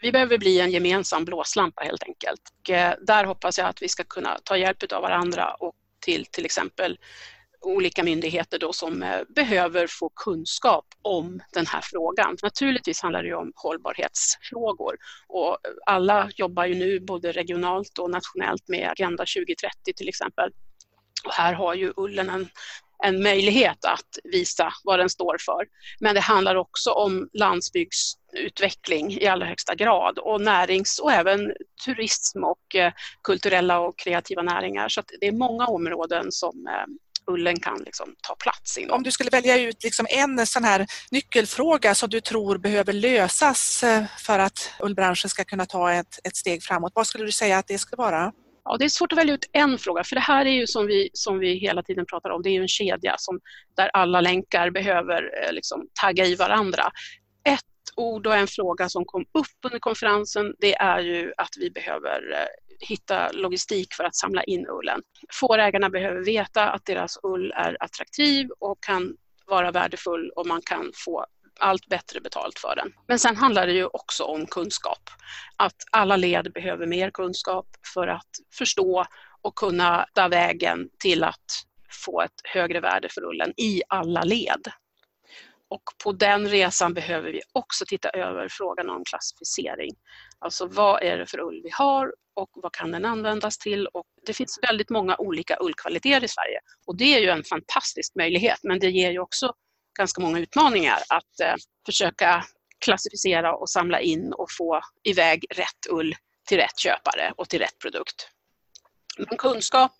[0.00, 2.40] vi behöver bli en gemensam blåslampa helt enkelt.
[2.60, 5.74] Och eh, där hoppas jag att vi ska kunna ta hjälp av varandra och
[6.06, 6.98] till till exempel
[7.60, 12.36] olika myndigheter då som eh, behöver få kunskap om den här frågan.
[12.42, 14.96] Naturligtvis handlar det om hållbarhetsfrågor
[15.28, 20.50] och alla jobbar ju nu både regionalt och nationellt med Agenda 2030 till exempel.
[21.24, 22.48] Och här har ju Ullen en,
[23.04, 25.66] en möjlighet att visa vad den står för.
[26.00, 31.52] Men det handlar också om landsbygds landsbygdsutveckling i allra högsta grad och närings och även
[31.84, 34.88] turism och eh, kulturella och kreativa näringar.
[34.88, 38.96] Så det är många områden som eh, ullen kan liksom ta plats inom.
[38.96, 43.82] Om du skulle välja ut liksom en sån här nyckelfråga som du tror behöver lösas
[43.82, 47.58] eh, för att ullbranschen ska kunna ta ett, ett steg framåt, vad skulle du säga
[47.58, 48.32] att det skulle vara?
[48.64, 50.86] Ja, det är svårt att välja ut en fråga, för det här är ju som
[50.86, 53.40] vi, som vi hela tiden pratar om, det är ju en kedja som,
[53.76, 56.90] där alla länkar behöver eh, liksom, tagga i varandra.
[57.48, 61.70] Ett ord och en fråga som kom upp under konferensen, det är ju att vi
[61.70, 65.02] behöver eh, hitta logistik för att samla in ullen.
[65.32, 69.16] Fårägarna behöver veta att deras ull är attraktiv och kan
[69.46, 71.26] vara värdefull och man kan få
[71.60, 72.92] allt bättre betalt för den.
[73.06, 75.10] Men sen handlar det ju också om kunskap.
[75.56, 79.06] Att alla led behöver mer kunskap för att förstå
[79.42, 81.66] och kunna ta vägen till att
[82.04, 84.62] få ett högre värde för ullen i alla led.
[85.68, 89.90] Och på den resan behöver vi också titta över frågan om klassificering.
[90.38, 93.86] Alltså vad är det för ull vi har och vad kan den användas till?
[93.86, 98.14] Och det finns väldigt många olika ullkvaliteter i Sverige och det är ju en fantastisk
[98.14, 99.52] möjlighet men det ger ju också
[99.98, 101.54] ganska många utmaningar att eh,
[101.86, 102.44] försöka
[102.84, 106.14] klassificera och samla in och få iväg rätt ull
[106.48, 108.28] till rätt köpare och till rätt produkt.
[109.18, 109.92] Men kunskap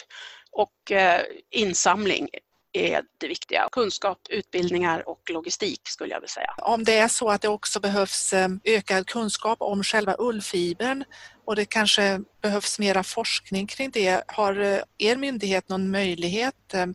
[0.50, 2.28] och eh, insamling
[2.76, 3.68] är det viktiga.
[3.72, 6.54] Kunskap, utbildningar och logistik skulle jag vilja säga.
[6.58, 11.04] Om det är så att det också behövs eh, ökad kunskap om själva ullfibern
[11.46, 14.24] och det kanske behövs mera forskning kring det.
[14.26, 16.86] Har eh, er myndighet någon möjlighet eh,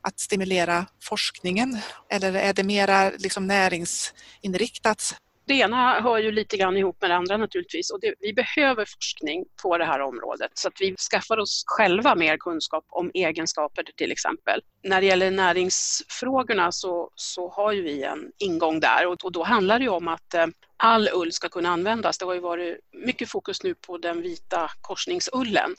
[0.00, 1.78] att stimulera forskningen
[2.10, 5.14] eller är det mera liksom näringsinriktat?
[5.46, 8.84] Det ena hör ju lite grann ihop med det andra naturligtvis och det, vi behöver
[8.84, 13.84] forskning på det här området så att vi skaffar oss själva mer kunskap om egenskaper
[13.96, 14.60] till exempel.
[14.82, 19.42] När det gäller näringsfrågorna så, så har ju vi en ingång där och, och då
[19.42, 22.18] handlar det om att eh, all ull ska kunna användas.
[22.18, 25.74] Det har ju varit mycket fokus nu på den vita korsningsullen.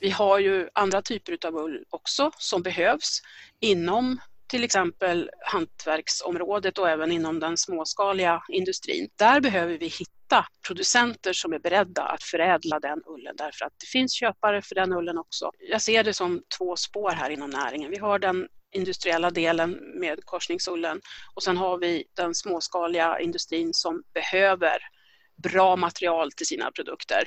[0.00, 3.20] Vi har ju andra typer av ull också som behövs
[3.60, 4.18] inom
[4.54, 9.08] till exempel hantverksområdet och även inom den småskaliga industrin.
[9.16, 13.86] Där behöver vi hitta producenter som är beredda att förädla den ullen därför att det
[13.86, 15.50] finns köpare för den ullen också.
[15.70, 17.90] Jag ser det som två spår här inom näringen.
[17.90, 21.00] Vi har den industriella delen med korsningsullen
[21.34, 24.78] och sen har vi den småskaliga industrin som behöver
[25.42, 27.22] bra material till sina produkter.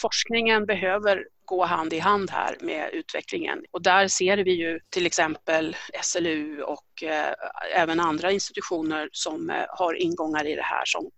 [0.00, 3.58] Forskningen behöver gå hand i hand här med utvecklingen.
[3.70, 7.34] Och där ser vi ju till exempel SLU och eh,
[7.74, 11.10] även andra institutioner som eh, har ingångar i det här som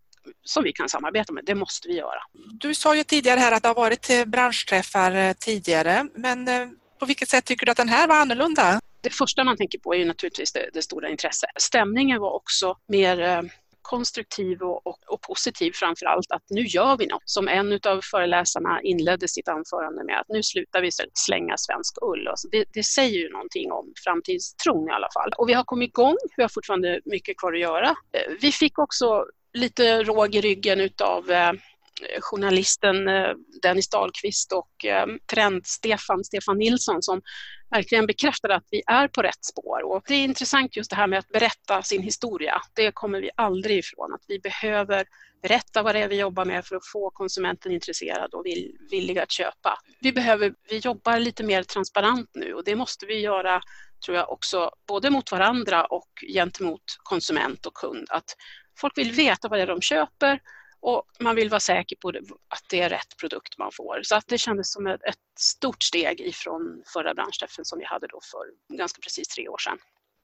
[0.42, 1.44] som vi kan samarbeta med.
[1.44, 2.20] Det måste vi göra.
[2.60, 6.68] Du sa ju tidigare här att det har varit eh, branschträffar eh, tidigare, men eh,
[6.98, 8.80] på vilket sätt tycker du att den här var annorlunda?
[9.00, 11.50] Det första man tänker på är ju naturligtvis det, det stora intresset.
[11.56, 13.50] Stämningen var också mer
[13.88, 17.22] konstruktiv och, och, och positiv framför allt att nu gör vi något.
[17.24, 22.28] Som en av föreläsarna inledde sitt anförande med att nu slutar vi slänga svensk ull.
[22.28, 25.30] Alltså det, det säger ju någonting om framtidstron i alla fall.
[25.38, 27.88] Och vi har kommit igång, vi har fortfarande mycket kvar att göra.
[27.88, 31.52] Eh, vi fick också lite råg i ryggen utav eh,
[32.00, 33.30] Eh, journalisten eh,
[33.62, 37.22] Dennis Dahlqvist och eh, Trend-Stefan, Stefan Nilsson som
[37.70, 39.82] verkligen bekräftade att vi är på rätt spår.
[39.84, 42.60] Och det är intressant just det här med att berätta sin historia.
[42.74, 45.04] Det kommer vi aldrig ifrån, att vi behöver
[45.42, 49.18] berätta vad det är vi jobbar med för att få konsumenten intresserad och vill, villig
[49.18, 49.78] att köpa.
[50.00, 53.60] Vi, behöver, vi jobbar lite mer transparent nu och det måste vi göra
[54.04, 58.06] tror jag också både mot varandra och gentemot konsument och kund.
[58.10, 58.36] Att
[58.78, 60.40] folk vill veta vad det är de köper
[60.80, 62.08] och man vill vara säker på
[62.48, 64.00] att det är rätt produkt man får.
[64.02, 65.00] Så att det kändes som ett,
[65.40, 69.78] stort steg ifrån förra branschträffen som vi hade då för ganska precis tre år sedan.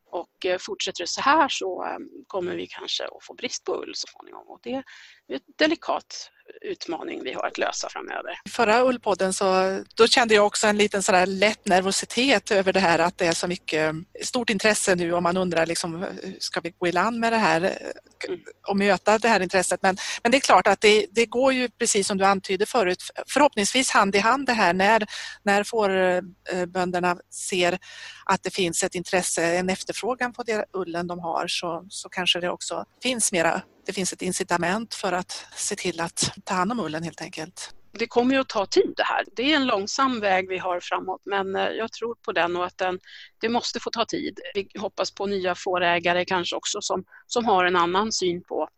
[0.06, 3.82] Och eh, fortsätter det så här så eh, kommer vi kanske att få brist på
[3.82, 4.84] ull så småningom och det är
[5.28, 6.30] ett delikat
[6.64, 8.40] utmaning vi har att lösa framöver.
[8.44, 12.80] I förra Ullpodden så då kände jag också en liten sådär lätt nervositet över det
[12.80, 16.06] här att det är så mycket stort intresse nu och man undrar liksom,
[16.38, 18.40] ska vi gå i land med det här mm.
[18.68, 19.82] och möta det här intresset.
[19.82, 23.02] Men, men det är klart att det, det går ju precis som du antydde förut
[23.26, 25.06] förhoppningsvis hand i hand det här när,
[25.42, 27.78] när fårbönderna ser
[28.24, 32.40] att det finns ett intresse, en efterfrågan på det ullen de har så, så kanske
[32.40, 36.72] det också finns mera det finns ett incitament för att se till att ta hand
[36.72, 37.74] om ullen helt enkelt.
[37.98, 39.24] Det kommer ju att ta tid det här.
[39.36, 42.64] Det är en långsam väg vi har framåt men eh, jag tror på den och
[42.64, 43.00] att den,
[43.40, 44.40] det måste få ta tid.
[44.54, 48.68] Vi hoppas på nya fårägare kanske också som, som har en annan syn på,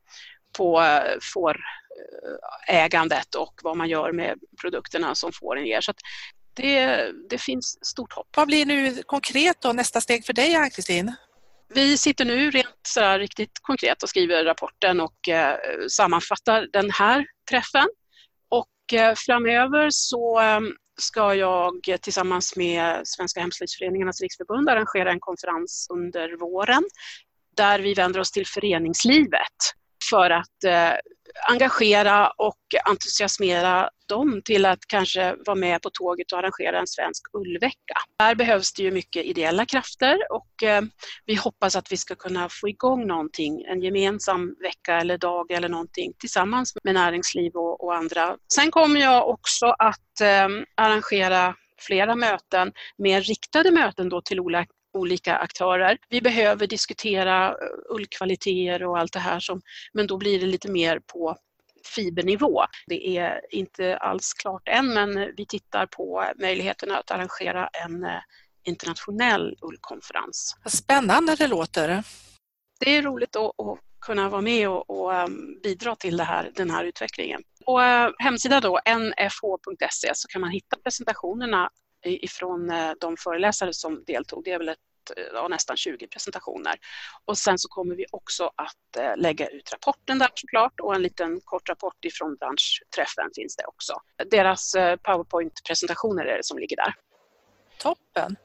[0.58, 5.80] på eh, fårägandet och vad man gör med produkterna som fåren ger.
[5.80, 5.92] Så
[6.54, 8.28] det, det finns stort hopp.
[8.36, 11.14] Vad blir nu konkret då nästa steg för dig Ann-Kristin?
[11.68, 15.56] Vi sitter nu rent så riktigt konkret och skriver rapporten och eh,
[15.88, 17.88] sammanfattar den här träffen.
[18.48, 20.60] Och eh, framöver så eh,
[21.00, 26.82] ska jag tillsammans med Svenska Hemslöjdsföreningarnas riksförbund arrangera en konferens under våren
[27.56, 29.56] där vi vänder oss till föreningslivet
[30.10, 30.92] för att eh,
[31.48, 37.22] engagera och entusiasmera dem till att kanske vara med på tåget och arrangera en svensk
[37.32, 37.94] ullvecka.
[38.18, 40.82] Där behövs det ju mycket ideella krafter och eh,
[41.26, 45.68] vi hoppas att vi ska kunna få igång någonting, en gemensam vecka eller dag eller
[45.68, 48.36] någonting tillsammans med näringsliv och, och andra.
[48.54, 54.40] Sen kommer jag också att eh, arrangera flera möten, mer riktade möten då till
[54.96, 55.98] olika aktörer.
[56.08, 57.54] Vi behöver diskutera eh,
[57.90, 59.60] ullkvaliteter och allt det här, som,
[59.92, 61.36] men då blir det lite mer på
[61.94, 62.64] fibernivå.
[62.86, 68.20] Det är inte alls klart än men vi tittar på möjligheterna att arrangera en eh,
[68.66, 70.56] internationell ullkonferens.
[70.64, 72.02] Vad spännande det låter.
[72.80, 76.70] Det är roligt att, att kunna vara med och, och ehm, bidra till här, den
[76.70, 77.42] här utvecklingen.
[77.64, 81.70] På eh, hemsidan då, nfh.se, så kan man hitta presentationerna
[82.06, 84.44] ifrån eh, de föreläsare som deltog.
[84.44, 84.78] Det är väl ett
[85.16, 86.74] eh, ja, nästan 20 presentationer.
[87.24, 91.02] Och sen så kommer vi också att eh, lägga ut rapporten där såklart och en
[91.02, 93.94] liten kort rapport ifrån branschträffen finns det också.
[94.30, 96.94] Deras powerpoint-presentationer är det som ligger där.
[97.78, 98.36] Toppen!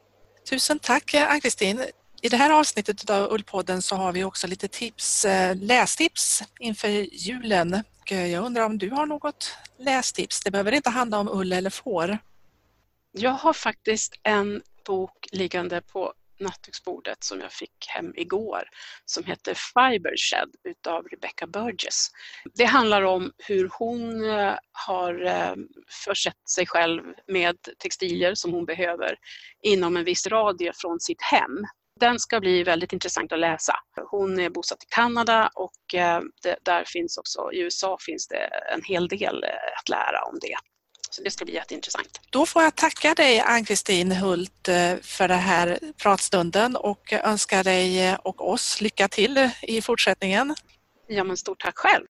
[0.49, 1.85] Tusen tack Ann-Kristin.
[2.21, 7.83] I det här avsnittet av Ullpodden så har vi också lite tips, lästips inför julen.
[8.09, 10.41] Jag undrar om du har något lästips?
[10.43, 12.17] Det behöver inte handla om ull eller får.
[13.11, 18.63] Jag har faktiskt en bok liggande på nattduksbordet som jag fick hem igår
[19.05, 22.07] som heter Fibershed utav Rebecca Burgess.
[22.53, 25.55] Det handlar om hur hon eh, har eh,
[26.05, 29.15] försett sig själv med textilier som hon behöver
[29.61, 31.65] inom en viss radie från sitt hem.
[31.99, 33.73] Den ska bli väldigt intressant att läsa.
[34.09, 38.49] Hon är bosatt i Kanada och eh, det, där finns också, i USA finns det
[38.73, 39.43] en hel del
[39.79, 40.55] att lära om det.
[41.13, 42.21] Så det ska bli jätteintressant.
[42.29, 48.07] Då får jag tacka dig Ann-Kristin Hult eh, för den här pratstunden och önska dig
[48.07, 50.55] eh, och oss lycka till i fortsättningen.
[51.07, 52.05] Ja, men stort tack själv.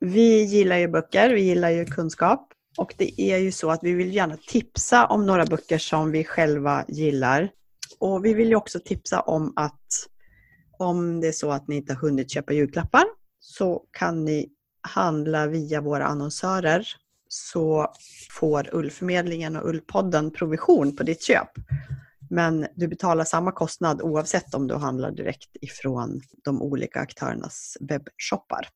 [0.00, 3.92] Vi gillar ju böcker, vi gillar ju kunskap och det är ju så att vi
[3.92, 7.50] vill gärna tipsa om några böcker som vi själva gillar.
[7.98, 9.80] Och vi vill ju också tipsa om att
[10.78, 13.04] om det är så att ni inte har hunnit köpa julklappar
[13.48, 14.48] så kan ni
[14.80, 16.86] handla via våra annonsörer
[17.28, 17.92] så
[18.30, 21.48] får Ullförmedlingen och Ullpodden provision på ditt köp.
[22.30, 28.68] Men du betalar samma kostnad oavsett om du handlar direkt ifrån de olika aktörernas webbshoppar.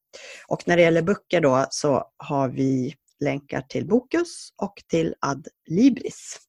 [0.47, 6.41] Och när det gäller böcker då så har vi länkar till Bokus och till Adlibris.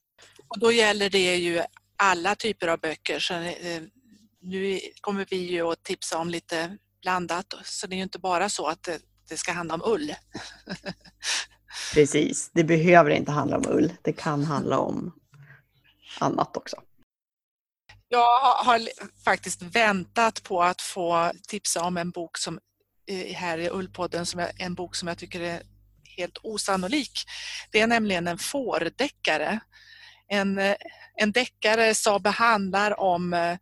[0.47, 1.61] Och då gäller det ju
[1.95, 3.19] alla typer av böcker.
[3.19, 3.81] Så, eh,
[4.41, 8.49] nu kommer vi ju att tipsa om lite blandat, så det är ju inte bara
[8.49, 8.99] så att det,
[9.29, 10.15] det ska handla om ull.
[11.93, 13.93] Precis, det behöver inte handla om ull.
[14.01, 15.13] Det kan handla om
[16.19, 16.81] annat också.
[18.07, 18.81] Jag har,
[19.25, 22.59] faktiskt väntat på att få tipsa om en bok som
[23.33, 25.61] här i Ullpodden, som är en bok som jag tycker är
[26.17, 27.11] helt osannolik.
[27.71, 29.59] Det är nämligen en fårdeckare.
[30.27, 30.59] En,
[31.15, 33.57] en deckare som behandlar om eh,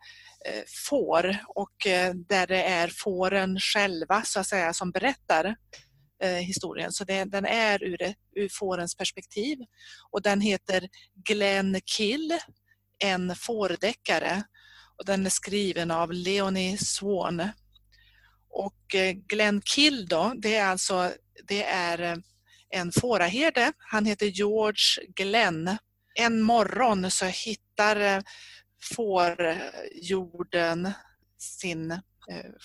[0.46, 5.56] Eh, får och eh, där det är fåren själva så att säga som berättar
[6.24, 6.92] eh, historien.
[6.92, 9.58] Så det, den är ur, ur fårens perspektiv
[10.12, 10.90] och den heter
[11.28, 12.40] Glenn Kill
[13.04, 14.44] en fårdeckare
[14.98, 17.50] och den är skriven av Leonie Swan.
[18.50, 18.96] Och
[19.28, 21.12] Glenn Kill då, det är alltså
[21.48, 22.22] det är
[22.70, 23.72] en fåraherde.
[23.78, 25.78] Han heter George Glenn.
[26.16, 28.24] En morgon så hittar
[28.82, 29.58] får eh,
[29.94, 30.92] jorden
[31.38, 32.00] sin eh,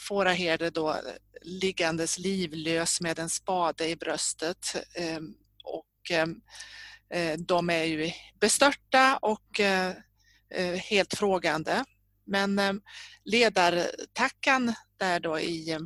[0.09, 0.97] fåraherde då
[1.43, 4.77] liggandes livlös med en spade i bröstet.
[4.95, 5.35] Ehm,
[5.65, 6.41] och ehm,
[7.11, 9.61] eh, de är ju bestörta och
[10.91, 11.85] helt frågande.
[12.25, 12.83] Men ehm,
[13.25, 15.79] ledartackan där då i,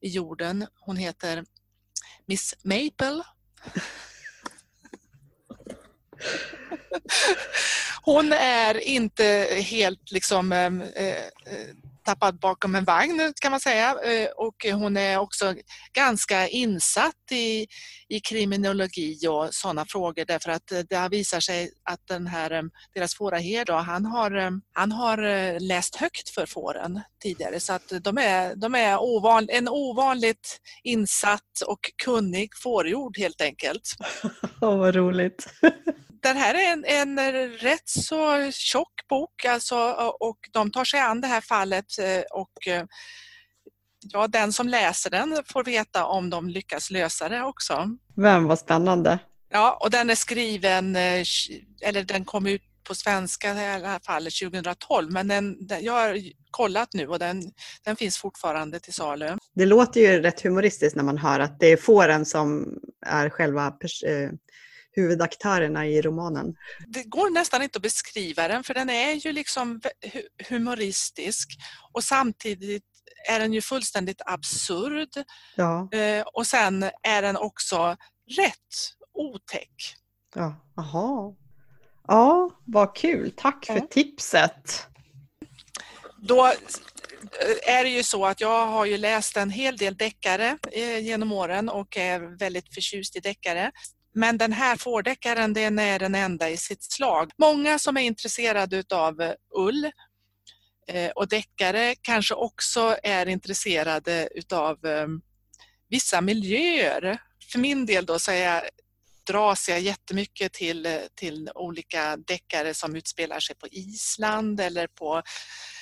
[0.00, 1.44] i jorden, hon heter
[2.26, 3.22] Miss Maple.
[8.02, 11.24] Hon är inte helt liksom ehm, eh, eh,
[12.04, 15.54] tappad bakom en vagn kan man säga eh, och hon är också
[15.92, 17.66] ganska insatt i,
[18.08, 22.70] i kriminologi och sådana frågor därför att det har visat sig att den här, ehm,
[22.94, 28.18] deras fåraherde, han har, ehm, han har läst högt för fåren tidigare så att de
[28.18, 33.82] är, de är ovan, en ovanligt insatt och kunnig fårjord helt enkelt.
[34.60, 35.46] Åh, oh, vad roligt!
[36.22, 36.84] den här är en,
[37.18, 39.76] en rätt så tjock bok alltså,
[40.20, 42.84] och de tar sig an det här fallet eh, och eh,
[44.12, 47.88] ja, den som läser den får veta om de lyckas lösa det också.
[48.16, 49.18] Vem, vad spännande.
[49.52, 51.24] Ja, och den är skriven, eh,
[51.82, 56.18] eller den kom ut på svenska i alla fall 2012 men den, den, jag har
[56.50, 57.42] kollat nu och den,
[57.84, 59.36] den finns fortfarande till salu.
[59.54, 62.74] Det låter ju rätt humoristiskt när man hör att det är fåren som
[63.06, 63.70] är själva
[64.92, 66.54] huvudaktörerna i romanen.
[66.86, 69.80] Det går nästan inte att beskriva den för den är ju liksom
[70.48, 71.48] humoristisk
[71.92, 72.84] och samtidigt
[73.28, 75.08] är den ju fullständigt absurd.
[75.56, 75.88] Ja.
[75.92, 77.96] Eh, och sen är den också
[78.36, 79.94] rätt otäck.
[80.34, 81.36] Ja, aha.
[82.06, 83.32] Ja, vad kul.
[83.36, 83.86] Tack för ja.
[83.90, 84.86] tipset.
[86.22, 90.58] Då eh, är det ju så att jag har ju läst en hel del deckare
[90.72, 93.72] eh, genom åren och är väldigt förtjust i deckare.
[94.14, 97.30] Men den här fårdeckaren den är den enda i sitt slag.
[97.38, 99.90] Många som är intresserade av eh, ull
[100.88, 105.06] eh, och deckare kanske också är intresserade utav eh,
[105.88, 107.18] vissa miljöer.
[107.52, 108.62] För min del då så jag,
[109.26, 115.22] dras jag jättemycket till, till olika deckare som utspelar sig på Island eller på,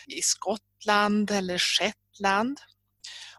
[0.07, 2.61] i Skottland eller Shetland.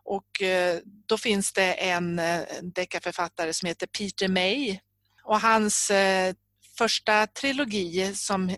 [0.10, 4.80] Och eh, då finns det en eh, deckarförfattare som heter Peter May
[5.24, 6.34] och hans eh,
[6.78, 8.55] första trilogi som,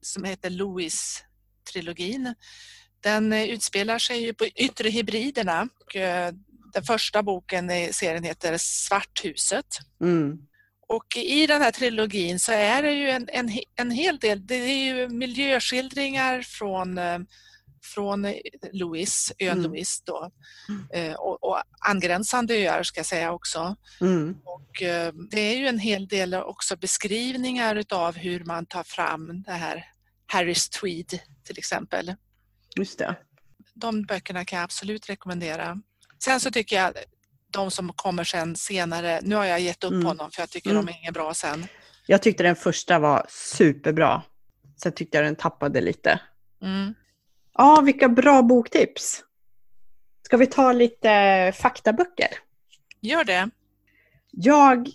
[0.00, 2.34] som heter Louis-trilogin
[3.00, 5.62] den utspelar sig på Yttre hybriderna.
[5.62, 5.92] Och
[6.72, 9.78] den första boken i serien heter Svarthuset.
[10.00, 10.38] Mm.
[10.88, 14.54] Och i den här trilogin så är det ju en, en, en hel del, det
[14.54, 16.98] är ju miljöskildringar från
[17.86, 18.34] från
[18.72, 19.62] Louis, ön mm.
[19.62, 20.30] Louis då,
[20.68, 20.86] mm.
[20.92, 23.76] Eh, och, och, angränsande öar ska jag säga också.
[24.00, 24.36] Mm.
[24.44, 29.42] Och, eh, det är ju en hel del också beskrivningar utav hur man tar fram
[29.42, 29.84] det här
[30.26, 32.14] Harris Tweed till exempel.
[32.76, 33.16] Just det.
[33.74, 35.80] De böckerna kan jag absolut rekommendera.
[36.24, 36.92] Sen så tycker jag
[37.52, 40.06] de som kommer sen senare, nu har jag gett upp mm.
[40.06, 40.86] honom för jag tycker mm.
[40.86, 41.66] de är inget bra sen.
[42.06, 44.22] Jag tyckte den första var superbra.
[44.82, 46.20] Sen tyckte jag den tappade lite.
[46.62, 46.94] Mm.
[47.58, 49.24] Ja, vilka bra boktips.
[50.22, 52.28] Ska vi ta lite faktaböcker?
[53.00, 53.50] Gör det.
[54.30, 54.88] Jag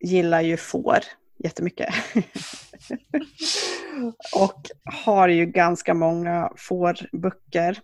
[0.00, 0.98] gillar ju får
[1.44, 1.94] jättemycket.
[4.36, 7.78] och har ju ganska många fårböcker.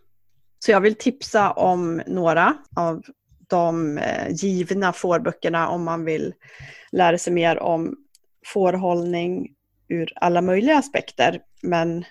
[0.59, 3.03] Så jag vill tipsa om några av
[3.49, 6.35] de eh, givna fårböckerna om man vill
[6.93, 7.97] lära sig mer om
[8.47, 9.49] fårhållning
[9.89, 11.41] ur alla möjliga aspekter.
[11.63, 12.05] Men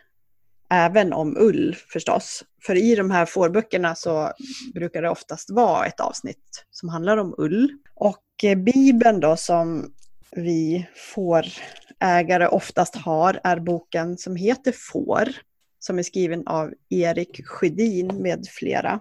[0.70, 2.44] även om ull förstås.
[2.66, 4.32] För i de här fårböckerna så
[4.74, 7.72] brukar det oftast vara ett avsnitt som handlar om ull.
[7.96, 9.94] Och eh, Bibeln då som
[10.32, 15.30] vi fårägare oftast har är boken som heter Får,
[15.80, 19.00] som är skriven av Erik Sjödin med flera.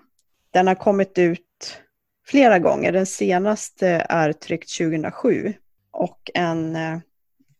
[0.50, 1.80] Den har kommit ut
[2.26, 2.92] flera gånger.
[2.92, 5.54] Den senaste är tryckt 2007
[5.90, 6.98] och en eh,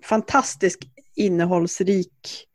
[0.05, 0.79] fantastisk
[1.15, 2.47] innehållsrik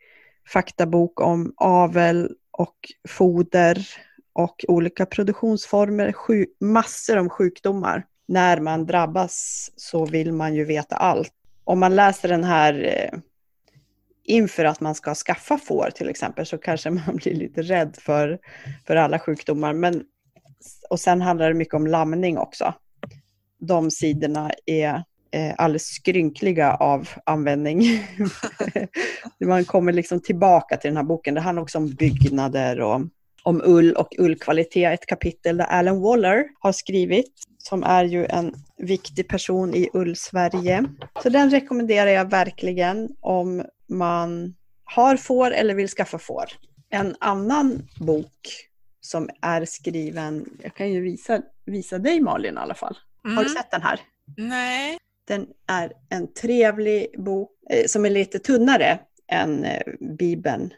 [0.54, 2.76] faktabok om avel och
[3.10, 3.88] foder
[4.34, 6.14] och olika produktionsformer,
[6.60, 8.06] massor om sjukdomar.
[8.28, 11.34] När man drabbas så vill man ju veta allt.
[11.64, 13.20] Om man läser den här eh,
[14.24, 18.39] inför att man ska skaffa får till exempel så kanske man blir lite rädd för,
[18.88, 19.74] för alla sjukdomar.
[19.74, 20.04] Men,
[20.89, 22.74] och sen handlar det mycket om lamning också.
[23.60, 27.84] De sidorna är eh, alldeles skrynkliga av användning.
[29.45, 31.34] man kommer liksom tillbaka till den här boken.
[31.34, 33.01] Det handlar också om byggnader och
[33.43, 34.93] om ull och ullkvalitet.
[34.93, 40.84] Ett kapitel där Alan Waller har skrivit, som är ju en viktig person i Ull-Sverige.
[41.23, 46.45] Så den rekommenderar jag verkligen om man har får eller vill skaffa får.
[46.89, 48.67] En annan bok
[49.01, 52.97] som är skriven, jag kan ju visa, visa dig Malin i alla fall.
[53.25, 53.38] Mm.
[53.38, 53.61] Har du mm.
[53.61, 53.99] sett den här?
[54.38, 54.97] Nej.
[55.28, 60.74] Den är en trevlig bok eh, som är lite tunnare än eh, Bibeln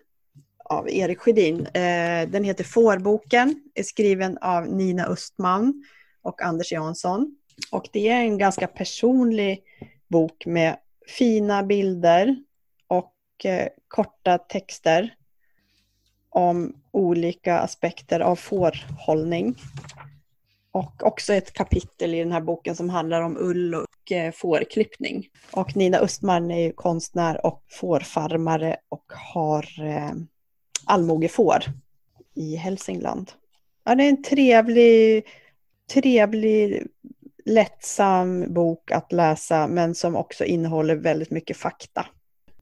[0.65, 1.65] av Erik Sjödin.
[1.65, 5.83] Eh, den heter Fårboken, är skriven av Nina Östman
[6.21, 7.35] och Anders Jansson.
[7.71, 9.63] Och det är en ganska personlig
[10.07, 10.77] bok med
[11.07, 12.35] fina bilder
[12.87, 15.15] och eh, korta texter
[16.29, 19.55] om olika aspekter av fårhållning.
[20.73, 25.27] Och också ett kapitel i den här boken som handlar om ull och eh, fårklippning.
[25.51, 30.11] Och Nina Östman är ju konstnär och fårfarmare och har eh,
[30.85, 31.63] allmogefår
[32.35, 33.31] i Hälsingland.
[33.83, 35.25] Ja, det är en trevlig,
[35.93, 36.87] trevlig,
[37.45, 42.05] lättsam bok att läsa men som också innehåller väldigt mycket fakta.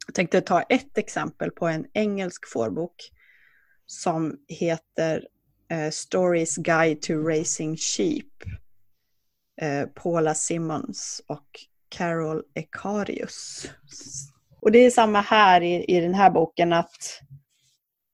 [0.08, 2.96] Jag tänkte ta ett exempel på en engelsk fårbok
[3.86, 5.28] som heter
[5.72, 8.26] Eh, Stories Guide to Racing Sheep.
[9.62, 11.48] Uh, Paula Simmons och
[11.90, 13.70] Carol Ekarius.
[14.62, 17.22] Och det är samma här i, i den här boken att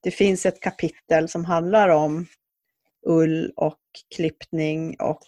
[0.04, 2.26] det finns ett kapitel som handlar om
[3.06, 3.80] ull och
[4.16, 5.28] klippning och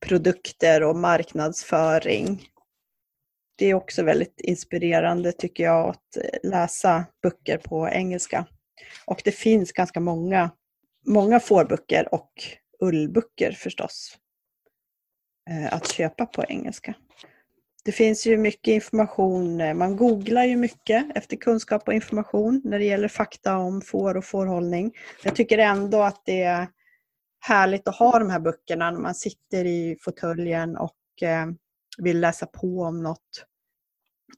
[0.00, 2.48] produkter och marknadsföring.
[3.56, 8.46] Det är också väldigt inspirerande tycker jag att läsa böcker på engelska.
[9.04, 10.50] Och det finns ganska många,
[11.06, 12.32] många fårböcker och
[12.80, 14.18] ullböcker förstås
[15.50, 16.94] eh, att köpa på engelska.
[17.84, 22.78] Det finns ju mycket information, eh, man googlar ju mycket efter kunskap och information när
[22.78, 24.92] det gäller fakta om får och fårhållning.
[25.24, 26.68] Jag tycker ändå att det är
[27.40, 31.46] härligt att ha de här böckerna när man sitter i fåtöljen och eh,
[31.98, 33.46] vill läsa på om något.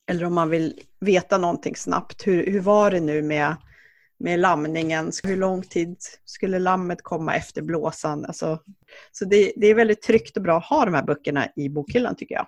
[0.07, 2.27] Eller om man vill veta någonting snabbt.
[2.27, 3.57] Hur, hur var det nu med,
[4.23, 5.13] med lamningen?
[5.23, 8.25] Hur lång tid skulle lammet komma efter blåsan?
[8.25, 8.59] Alltså,
[9.13, 12.17] så det, det är väldigt tryggt och bra att ha de här böckerna i bokhyllan
[12.17, 12.47] tycker jag.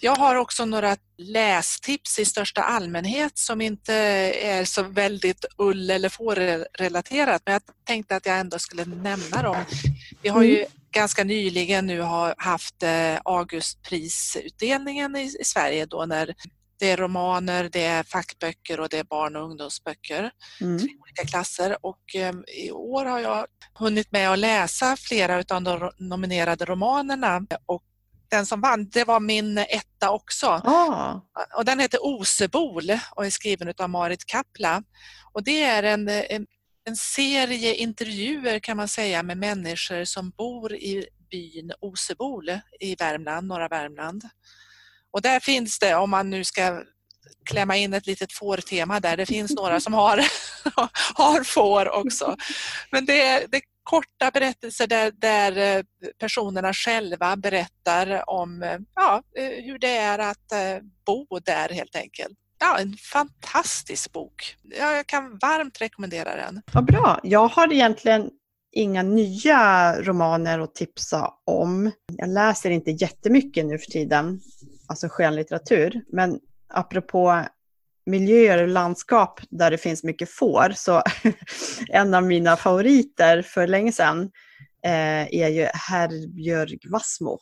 [0.00, 6.08] Jag har också några lästips i största allmänhet som inte är så väldigt ull eller
[6.08, 9.64] fårrelaterat men jag tänkte att jag ändå skulle nämna dem.
[10.22, 10.70] Vi har ju mm.
[10.90, 12.00] ganska nyligen nu
[12.36, 16.34] haft eh, Augustprisutdelningen i Sverige då när
[16.78, 20.76] det är romaner, det är fackböcker och det är barn och ungdomsböcker mm.
[20.76, 21.76] i olika klasser.
[21.80, 27.46] Och ehm, i år har jag hunnit med att läsa flera av de nominerade romanerna
[27.66, 27.82] och
[28.32, 30.46] den som vann, det var min etta också.
[30.46, 31.20] Ah.
[31.56, 32.82] Och den heter Osebol
[33.16, 34.82] och är skriven av Marit Kapla.
[35.32, 36.46] Och det är en, en,
[36.84, 42.50] en, serie intervjuer kan man säga med människor som bor i byn Osebol
[42.80, 44.22] i Värmland, norra Värmland.
[45.12, 46.82] Och där finns det, om man nu ska
[47.44, 49.16] klämma in ett litet fårtema där.
[49.16, 50.16] Det finns några som har,
[51.14, 52.36] har får också.
[52.90, 55.82] Men det, det korta berättelser där, där eh,
[56.18, 60.52] personerna själva berättar om eh, ja, eh, hur det är att
[61.06, 62.38] bo där helt enkelt.
[62.60, 64.56] Ja, en fantastisk bok.
[64.78, 66.62] Jag kan varmt rekommendera den.
[66.72, 67.20] Vad bra.
[67.22, 68.30] Jag har egentligen
[68.72, 71.90] inga nya romaner att tipsa om.
[72.16, 74.40] Jag läser inte jättemycket nu för tiden,
[74.92, 76.04] alltså skönlitteratur.
[76.08, 77.44] Men apropå
[78.06, 80.72] miljöer och landskap där det finns mycket får.
[80.76, 81.02] Så
[81.88, 84.22] en av mina favoriter för länge sedan
[84.84, 87.38] eh, är ju Herbjörg Wassmo,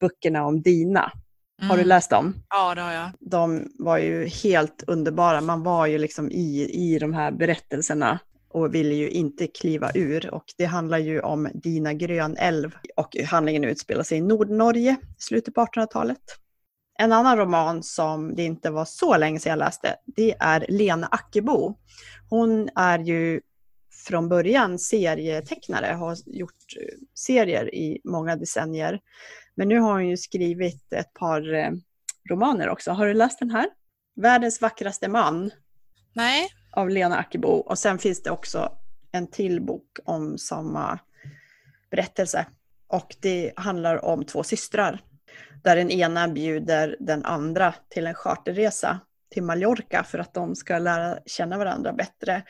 [0.00, 1.12] böckerna om Dina.
[1.60, 1.70] Mm.
[1.70, 1.88] Har du mm.
[1.88, 2.34] läst dem?
[2.48, 3.10] Ja, det har jag.
[3.20, 5.40] De var ju helt underbara.
[5.40, 8.18] Man var ju liksom i, i de här berättelserna
[8.48, 10.34] och ville ju inte kliva ur.
[10.34, 15.54] Och det handlar ju om Dina Grönälv och handlingen utspelar sig i Nordnorge i slutet
[15.54, 16.18] på 1800-talet.
[17.00, 21.06] En annan roman som det inte var så länge sedan jag läste, det är Lena
[21.06, 21.74] Ackebo.
[22.30, 23.40] Hon är ju
[24.06, 29.00] från början serietecknare, har gjort eh, serier i många decennier.
[29.54, 31.70] Men nu har hon ju skrivit ett par eh,
[32.30, 32.90] romaner också.
[32.90, 33.66] Har du läst den här?
[34.16, 35.50] Världens vackraste man
[36.12, 37.48] Nej, av Lena Ackebo.
[37.48, 38.72] Och sen finns det också
[39.12, 40.98] en till bok om samma
[41.90, 42.46] berättelse.
[42.88, 45.00] Och det handlar om två systrar.
[45.62, 49.00] Där den ena bjuder den andra till en charterresa
[49.30, 52.42] till Mallorca för att de ska lära känna varandra bättre.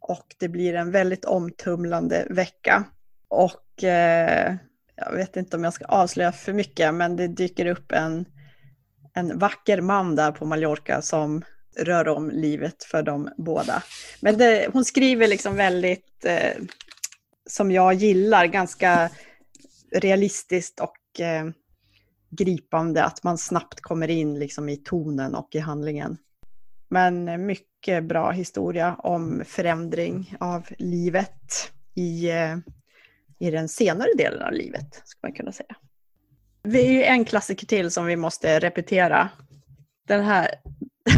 [0.00, 2.84] Och det blir en väldigt omtumlande vecka.
[3.28, 4.56] Och eh,
[4.96, 8.24] jag vet inte om jag ska avslöja för mycket, men det dyker upp en,
[9.14, 11.44] en vacker man där på Mallorca som
[11.76, 13.82] rör om livet för dem båda.
[14.20, 16.62] Men det, hon skriver liksom väldigt, eh,
[17.46, 19.10] som jag gillar, ganska
[19.92, 21.46] realistiskt och eh,
[22.30, 26.18] gripande, att man snabbt kommer in liksom i tonen och i handlingen.
[26.88, 32.56] Men mycket bra historia om förändring av livet i, eh,
[33.38, 35.76] i den senare delen av livet, skulle man kunna säga.
[36.62, 39.28] Det är ju en klassiker till som vi måste repetera.
[40.06, 40.48] Den här,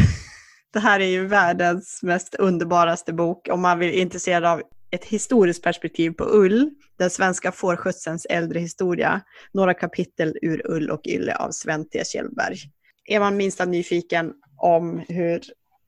[0.73, 4.61] det här är ju världens mest underbaraste bok om man vill intresserad av
[4.93, 9.21] ett historiskt perspektiv på ull, den svenska fårskötselns äldre historia,
[9.51, 12.03] några kapitel ur Ull och Ylle av Sven T.
[12.05, 12.57] Kjellberg.
[13.05, 15.41] Är man minsta nyfiken om hur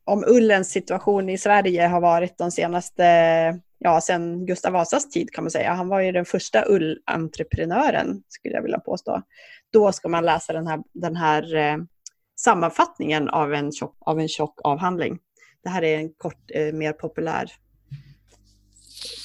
[0.06, 3.04] om ullens situation i Sverige har varit de senaste,
[3.78, 5.74] ja sen Gustav Vasas tid kan man säga.
[5.74, 9.22] Han var ju den första ullentreprenören skulle jag vilja påstå.
[9.74, 11.78] Då ska man läsa den här, den här eh,
[12.40, 15.20] sammanfattningen av en, tjock, av en tjock avhandling.
[15.64, 17.52] Det här är en kort, eh, mer populär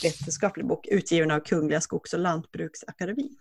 [0.03, 3.37] vetenskaplig bok utgiven av Kungliga Skogs och Lantbruksakademin.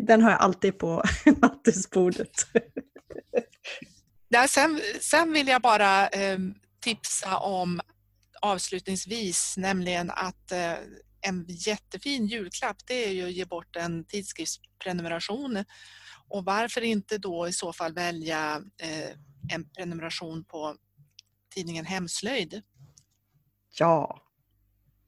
[0.00, 1.02] Den har jag alltid på
[1.40, 2.46] nattduksbordet.
[4.28, 6.38] Ja, sen, sen vill jag bara eh,
[6.80, 7.80] tipsa om
[8.40, 10.74] avslutningsvis, nämligen att eh,
[11.20, 15.64] en jättefin julklapp det är ju att ge bort en tidskriftsprenumeration.
[16.28, 19.10] Och varför inte då i så fall välja eh,
[19.52, 20.76] en prenumeration på
[21.54, 22.62] tidningen Hemslöjd?
[23.78, 24.22] Ja,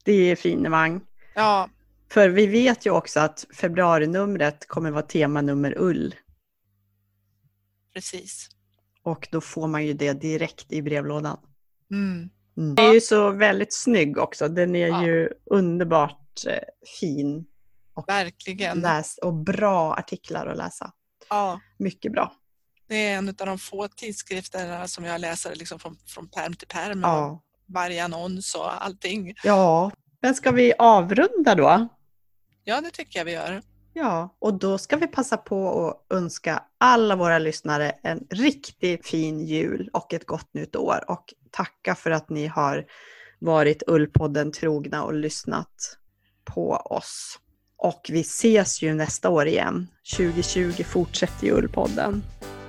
[0.05, 1.01] det är finemang.
[1.35, 1.69] Ja,
[2.11, 6.15] För vi vet ju också att februarinumret kommer vara temanummer ull.
[7.93, 8.49] precis.
[9.03, 11.37] Och då får man ju det direkt i brevlådan.
[11.91, 12.29] Mm.
[12.57, 12.75] Mm.
[12.75, 14.47] Den är ju så väldigt snygg också.
[14.47, 15.05] Den är Ja.
[15.05, 16.57] ju underbart eh,
[16.99, 17.45] fin
[18.07, 18.79] Verkligen.
[18.79, 20.91] läs och bra artiklar att läsa.
[21.29, 22.33] Ja, Mycket bra.
[22.87, 26.67] det är en av de få tidskrifterna som jag läser liksom från, från perm till
[26.67, 27.03] perm.
[27.03, 27.43] Och Ja.
[27.73, 29.33] Varje annons och allting.
[29.43, 29.91] ja.
[30.23, 31.87] Men ska vi avrunda då?
[32.63, 33.61] Ja, det tycker jag vi gör.
[33.93, 39.39] Ja, och då ska vi passa på att önska alla våra lyssnare en riktigt fin
[39.45, 42.85] jul och ett gott nytt år och tacka för att ni har
[43.39, 45.97] varit Ullpodden trogna och lyssnat
[46.43, 47.39] på oss.
[47.77, 49.87] Och vi ses ju nästa år igen.
[50.17, 52.23] 2020 fortsätter ju Ullpodden.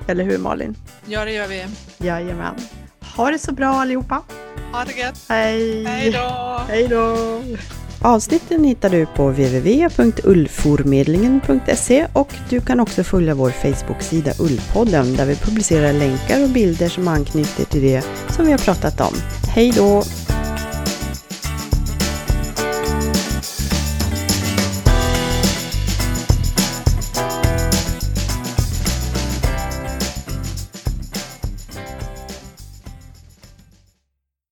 [0.09, 0.77] Eller hur Malin?
[1.07, 1.67] Ja, det gör vi.
[1.99, 2.55] Jajamän.
[3.17, 4.23] Ha det så bra allihopa.
[4.73, 5.25] Ha det gött.
[5.29, 5.85] Hej!
[5.85, 6.61] Hej då!
[6.69, 7.17] Hej då!
[8.05, 15.37] Avsnitten hittar du på www.ullformedlingen.se och du kan också följa vår Facebook-sida Ullpodden där vi
[15.37, 19.15] publicerar länkar och bilder som anknyter till det som vi har pratat om.
[19.49, 20.03] Hej då!